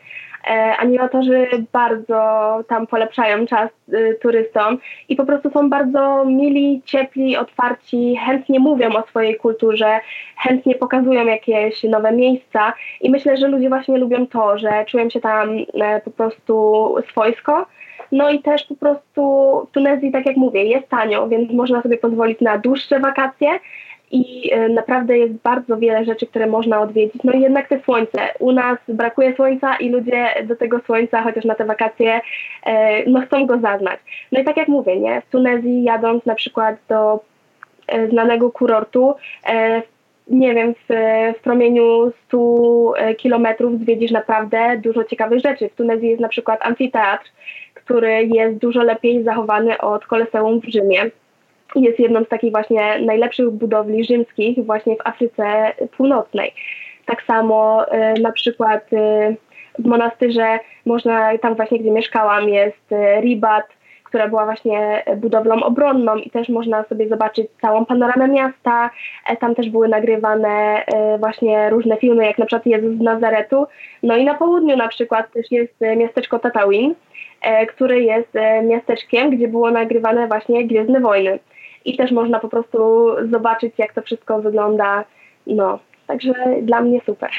E, 0.48 0.78
animatorzy 0.78 1.48
bardzo 1.72 2.60
tam 2.68 2.88
polepszają 2.88 3.46
czas 3.46 3.70
y, 3.94 4.18
turystom 4.22 4.78
i 5.10 5.16
po 5.16 5.26
prostu 5.26 5.50
są 5.50 5.70
bardzo 5.70 6.26
mili, 6.26 6.82
ciepli, 6.86 7.38
otwarci, 7.38 8.20
chętnie 8.26 8.60
mówią 8.60 8.90
o 8.96 9.08
swojej 9.08 9.36
kulturze, 9.36 10.00
chętnie 10.38 10.76
pokazują 10.76 11.26
jakieś 11.26 11.84
nowe 11.84 12.12
miejsca 12.12 12.74
i 13.02 13.10
myślę, 13.10 13.38
że 13.38 13.48
ludzie 13.48 13.70
właśnie 13.70 13.98
lubią 13.98 14.28
to, 14.28 14.58
że 14.58 14.86
czują 14.88 15.10
się 15.10 15.22
tam 15.22 15.50
e, 15.74 16.02
po 16.02 16.12
prostu 16.12 16.96
swojsko. 17.10 17.66
No 18.12 18.30
i 18.30 18.42
też 18.42 18.64
po 18.64 18.76
prostu 18.76 19.22
w 19.70 19.72
Tunezji, 19.74 20.12
tak 20.12 20.26
jak 20.26 20.38
mówię, 20.38 20.64
jest 20.64 20.90
tanio, 20.90 21.28
więc 21.28 21.52
można 21.52 21.82
sobie 21.82 21.98
pozwolić 21.98 22.42
na 22.42 22.58
dłuższe 22.58 23.00
wakacje 23.00 23.60
i 24.14 24.50
e, 24.54 24.70
naprawdę 24.70 25.18
jest 25.18 25.34
bardzo 25.34 25.78
wiele 25.78 26.06
rzeczy, 26.06 26.28
które 26.28 26.48
można 26.48 26.82
odwiedzić. 26.82 27.24
No 27.24 27.34
i 27.34 27.42
jednak 27.42 27.68
te 27.68 27.80
słońce. 27.80 28.20
U 28.40 28.52
nas 28.52 28.78
brakuje 28.88 29.36
słońca 29.36 29.76
i 29.76 29.90
ludzie 29.90 30.28
do 30.44 30.56
tego 30.56 30.80
słońca, 30.86 31.22
chociaż 31.22 31.46
na 31.46 31.56
te 31.56 31.66
wakacje, 31.66 32.22
e, 32.66 33.10
no 33.10 33.22
chcą 33.22 33.46
go 33.46 33.60
zaznać. 33.60 34.00
No 34.32 34.40
i 34.40 34.44
tak 34.44 34.58
jak 34.58 34.68
mówię, 34.68 35.00
nie? 35.00 35.22
W 35.22 35.30
Tunezji 35.30 35.84
jadąc 35.84 36.26
na 36.26 36.36
przykład 36.36 36.76
do 36.90 37.20
e, 37.88 38.08
znanego 38.08 38.52
kurortu, 38.52 39.14
nie 40.28 40.54
wiem, 40.54 40.74
w, 40.74 40.94
w 41.38 41.42
promieniu 41.42 42.12
100 42.28 42.94
kilometrów 43.18 43.80
zwiedzisz 43.80 44.12
naprawdę 44.12 44.78
dużo 44.78 45.04
ciekawych 45.04 45.40
rzeczy. 45.40 45.70
W 45.70 45.76
Tunezji 45.76 46.10
jest 46.10 46.22
na 46.22 46.30
przykład 46.30 46.66
amfiteatr, 46.66 47.26
który 47.74 48.26
jest 48.26 48.58
dużo 48.58 48.84
lepiej 48.84 49.24
zachowany 49.24 49.78
od 49.78 50.06
Koloseum 50.06 50.62
w 50.62 50.66
Rzymie 50.66 51.12
jest 51.76 52.00
jedną 52.00 52.24
z 52.24 52.28
takich 52.28 52.52
właśnie 52.52 53.00
najlepszych 53.00 53.50
budowli 53.50 54.06
rzymskich 54.06 54.66
właśnie 54.66 54.96
w 54.96 55.08
Afryce 55.08 55.74
Północnej. 55.98 56.54
Tak 57.06 57.24
samo 57.24 57.86
y, 57.86 58.22
na 58.22 58.32
przykład 58.32 58.94
y, 58.94 59.36
w 59.80 59.86
monastyrze 59.86 60.60
można, 60.86 61.38
tam 61.38 61.56
właśnie 61.56 61.80
gdzie 61.80 61.92
mieszkałam 61.92 62.50
jest 62.50 62.92
y, 62.92 63.22
Ribat, 63.22 63.66
która 64.04 64.28
była 64.28 64.46
właśnie 64.46 65.04
budowlą 65.18 65.64
obronną 65.64 66.16
i 66.16 66.30
też 66.30 66.50
można 66.50 66.84
sobie 66.84 67.10
zobaczyć 67.10 67.48
całą 67.62 67.86
panoramę 67.86 68.28
miasta. 68.28 68.90
E, 69.30 69.38
tam 69.38 69.56
też 69.56 69.70
były 69.70 69.88
nagrywane 69.88 70.86
właśnie 71.20 71.70
różne 71.70 71.98
filmy, 71.98 72.26
jak 72.26 72.38
na 72.38 72.46
przykład 72.46 72.66
Jezus 72.66 72.98
z 72.98 73.02
Nazaretu. 73.02 73.66
No 74.04 74.18
i 74.18 74.26
na 74.26 74.34
południu 74.34 74.78
na 74.78 74.88
przykład 74.88 75.32
też 75.32 75.52
jest 75.52 75.74
miasteczko 75.98 76.40
Tatawin, 76.40 76.96
e, 77.42 77.66
które 77.66 78.00
jest 78.00 78.30
miasteczkiem, 78.64 79.30
gdzie 79.30 79.48
było 79.48 79.72
nagrywane 79.72 80.28
właśnie 80.28 80.68
Gwiezdne 80.68 81.00
Wojny 81.00 81.40
i 81.86 81.98
też 81.98 82.12
można 82.12 82.40
po 82.40 82.50
prostu 82.50 83.08
zobaczyć, 83.32 83.74
jak 83.78 83.94
to 83.94 84.02
wszystko 84.02 84.42
wygląda. 84.42 85.06
No, 85.48 85.80
Także 86.08 86.34
dla 86.62 86.82
mnie 86.82 87.02
super. 87.06 87.30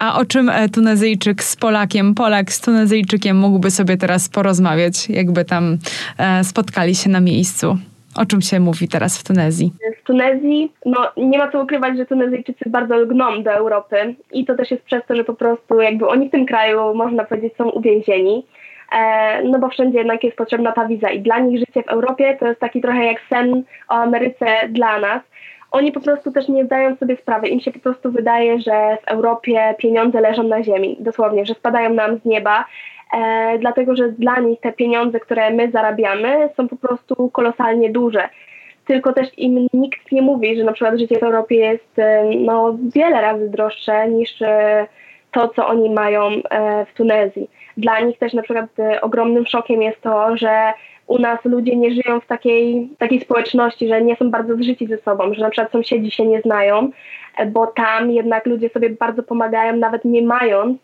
A 0.00 0.20
o 0.20 0.24
czym 0.24 0.48
e, 0.48 0.68
Tunezyjczyk 0.68 1.42
z 1.42 1.56
Polakiem, 1.56 2.14
Polak 2.14 2.52
z 2.52 2.60
Tunezyjczykiem 2.60 3.36
mógłby 3.36 3.70
sobie 3.70 3.96
teraz 3.96 4.28
porozmawiać, 4.28 5.10
jakby 5.10 5.44
tam 5.44 5.78
e, 6.18 6.44
spotkali 6.44 6.94
się 6.94 7.10
na 7.10 7.20
miejscu? 7.20 7.76
O 8.16 8.26
czym 8.26 8.40
się 8.40 8.60
mówi 8.60 8.88
teraz 8.88 9.18
w 9.18 9.24
Tunezji? 9.24 9.72
W 10.02 10.06
Tunezji, 10.06 10.72
no 10.86 11.08
nie 11.16 11.38
ma 11.38 11.52
co 11.52 11.62
ukrywać, 11.62 11.96
że 11.96 12.06
Tunezyjczycy 12.06 12.70
bardzo 12.70 12.96
lgną 12.96 13.42
do 13.42 13.50
Europy 13.50 14.14
i 14.32 14.44
to 14.44 14.54
też 14.54 14.70
jest 14.70 14.82
przez 14.82 15.02
to, 15.08 15.16
że 15.16 15.24
po 15.24 15.34
prostu 15.34 15.80
jakby 15.80 16.08
oni 16.08 16.28
w 16.28 16.30
tym 16.30 16.46
kraju, 16.46 16.94
można 16.94 17.24
powiedzieć, 17.24 17.52
są 17.56 17.70
uwięzieni. 17.70 18.46
E, 18.92 19.42
no 19.42 19.58
bo 19.58 19.68
wszędzie 19.68 19.98
jednak 19.98 20.24
jest 20.24 20.36
potrzebna 20.36 20.72
ta 20.72 20.86
wiza. 20.86 21.10
I 21.10 21.20
dla 21.20 21.38
nich 21.38 21.58
życie 21.58 21.82
w 21.82 21.88
Europie 21.88 22.36
to 22.40 22.46
jest 22.46 22.60
taki 22.60 22.80
trochę 22.80 23.04
jak 23.04 23.20
sen 23.28 23.62
o 23.88 23.92
Ameryce 23.94 24.46
dla 24.68 24.98
nas. 24.98 25.22
Oni 25.70 25.92
po 25.92 26.00
prostu 26.00 26.32
też 26.32 26.48
nie 26.48 26.64
zdają 26.64 26.96
sobie 26.96 27.16
sprawy, 27.16 27.48
im 27.48 27.60
się 27.60 27.72
po 27.72 27.78
prostu 27.78 28.12
wydaje, 28.12 28.60
że 28.60 28.98
w 29.02 29.08
Europie 29.08 29.74
pieniądze 29.78 30.20
leżą 30.20 30.42
na 30.42 30.62
ziemi, 30.62 30.96
dosłownie, 31.00 31.46
że 31.46 31.54
spadają 31.54 31.94
nam 31.94 32.18
z 32.18 32.24
nieba, 32.24 32.64
e, 33.16 33.58
dlatego 33.58 33.96
że 33.96 34.08
dla 34.08 34.40
nich 34.40 34.60
te 34.60 34.72
pieniądze, 34.72 35.20
które 35.20 35.50
my 35.50 35.70
zarabiamy, 35.70 36.48
są 36.56 36.68
po 36.68 36.76
prostu 36.76 37.30
kolosalnie 37.30 37.90
duże. 37.90 38.28
Tylko 38.86 39.12
też 39.12 39.28
im 39.36 39.66
nikt 39.72 40.12
nie 40.12 40.22
mówi, 40.22 40.56
że 40.56 40.64
na 40.64 40.72
przykład 40.72 40.98
życie 40.98 41.18
w 41.18 41.22
Europie 41.22 41.56
jest 41.56 41.98
e, 41.98 42.24
no, 42.24 42.76
wiele 42.94 43.20
razy 43.20 43.50
droższe 43.50 44.08
niż 44.08 44.42
e, 44.42 44.86
to, 45.32 45.48
co 45.48 45.66
oni 45.66 45.90
mają 45.90 46.30
w 46.86 46.94
Tunezji 46.96 47.48
dla 47.78 48.00
nich 48.00 48.18
też 48.18 48.32
na 48.32 48.42
przykład 48.42 48.78
e, 48.78 49.00
ogromnym 49.00 49.46
szokiem 49.46 49.82
jest 49.82 50.00
to, 50.00 50.36
że 50.36 50.72
u 51.06 51.18
nas 51.18 51.44
ludzie 51.44 51.76
nie 51.76 51.90
żyją 51.90 52.20
w 52.20 52.26
takiej, 52.26 52.88
takiej 52.98 53.20
społeczności, 53.20 53.88
że 53.88 54.02
nie 54.02 54.16
są 54.16 54.30
bardzo 54.30 54.56
zżyci 54.56 54.86
ze 54.86 54.98
sobą, 54.98 55.34
że 55.34 55.42
na 55.42 55.50
przykład 55.50 55.72
sąsiedzi 55.72 56.10
się 56.10 56.26
nie 56.26 56.40
znają, 56.40 56.90
e, 57.36 57.46
bo 57.46 57.66
tam 57.66 58.10
jednak 58.10 58.46
ludzie 58.46 58.68
sobie 58.68 58.90
bardzo 58.90 59.22
pomagają, 59.22 59.76
nawet 59.76 60.04
nie 60.04 60.22
mając 60.22 60.78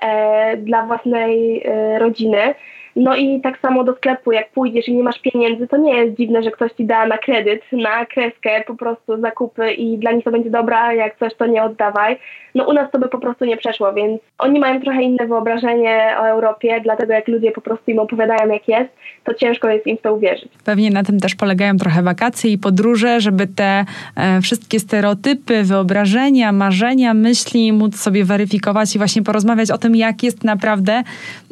e, 0.00 0.56
dla 0.56 0.86
własnej 0.86 1.62
e, 1.64 1.98
rodziny. 1.98 2.54
No 2.96 3.16
i 3.16 3.40
tak 3.40 3.58
samo 3.58 3.84
do 3.84 3.94
sklepu, 3.94 4.32
jak 4.32 4.50
pójdziesz 4.50 4.88
i 4.88 4.94
nie 4.94 5.02
masz 5.02 5.18
pieniędzy, 5.18 5.68
to 5.68 5.76
nie 5.76 5.96
jest 5.96 6.16
dziwne, 6.16 6.42
że 6.42 6.50
ktoś 6.50 6.72
ci 6.72 6.84
da 6.84 7.06
na 7.06 7.18
kredyt, 7.18 7.62
na 7.72 8.06
kreskę 8.06 8.64
po 8.66 8.74
prostu 8.74 9.20
zakupy 9.20 9.72
i 9.72 9.98
dla 9.98 10.12
nich 10.12 10.24
to 10.24 10.30
będzie 10.30 10.50
dobra, 10.50 10.94
jak 10.94 11.18
coś 11.18 11.34
to 11.34 11.46
nie 11.46 11.62
oddawaj. 11.62 12.18
No 12.54 12.68
u 12.68 12.72
nas 12.72 12.90
to 12.90 12.98
by 12.98 13.08
po 13.08 13.18
prostu 13.18 13.44
nie 13.44 13.56
przeszło, 13.56 13.92
więc 13.92 14.20
oni 14.38 14.60
mają 14.60 14.80
trochę 14.80 15.02
inne 15.02 15.26
wyobrażenie 15.26 16.16
o 16.20 16.28
Europie, 16.28 16.80
dlatego 16.82 17.12
jak 17.12 17.28
ludzie 17.28 17.50
po 17.50 17.60
prostu 17.60 17.90
im 17.90 17.98
opowiadają 17.98 18.52
jak 18.52 18.68
jest, 18.68 18.90
to 19.24 19.34
ciężko 19.34 19.68
jest 19.68 19.86
im 19.86 19.96
w 19.96 20.00
to 20.00 20.14
uwierzyć. 20.14 20.48
Pewnie 20.64 20.90
na 20.90 21.02
tym 21.02 21.20
też 21.20 21.34
polegają 21.34 21.76
trochę 21.76 22.02
wakacje 22.02 22.52
i 22.52 22.58
podróże, 22.58 23.20
żeby 23.20 23.46
te 23.46 23.84
e, 24.16 24.40
wszystkie 24.40 24.80
stereotypy, 24.80 25.62
wyobrażenia, 25.62 26.52
marzenia, 26.52 27.14
myśli 27.14 27.72
móc 27.72 27.96
sobie 27.96 28.24
weryfikować 28.24 28.94
i 28.94 28.98
właśnie 28.98 29.22
porozmawiać 29.22 29.70
o 29.70 29.78
tym, 29.78 29.96
jak 29.96 30.22
jest 30.22 30.44
naprawdę 30.44 31.02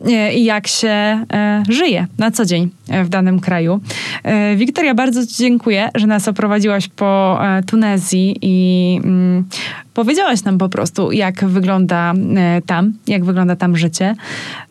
e, 0.07 0.35
i 0.35 0.45
jak 0.45 0.67
się 0.67 0.89
e, 0.89 1.26
żyje 1.69 2.07
na 2.19 2.31
co 2.31 2.45
dzień 2.45 2.71
e, 2.91 3.05
w 3.05 3.09
danym 3.09 3.41
kraju. 3.41 3.81
E, 4.25 4.57
Wiktoria, 4.57 4.95
bardzo 4.95 5.27
Ci 5.27 5.35
dziękuję, 5.37 5.89
że 5.95 6.07
nas 6.07 6.29
oprowadziłaś 6.29 6.89
po 6.89 7.39
e, 7.43 7.63
Tunezji 7.63 8.37
i 8.43 9.01
mm, 9.05 9.45
powiedziałaś 9.95 10.45
nam 10.45 10.59
po 10.59 10.69
prostu, 10.69 11.13
jak 11.13 11.45
wygląda 11.45 12.13
tam, 12.67 12.93
jak 13.07 13.25
wygląda 13.25 13.57
tam 13.57 13.77
życie. 13.77 14.15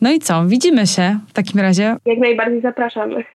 No 0.00 0.12
i 0.12 0.18
co? 0.18 0.46
Widzimy 0.46 0.86
się 0.86 1.18
w 1.28 1.32
takim 1.32 1.60
razie. 1.60 1.96
Jak 2.06 2.18
najbardziej 2.18 2.60
zapraszamy. 2.60 3.24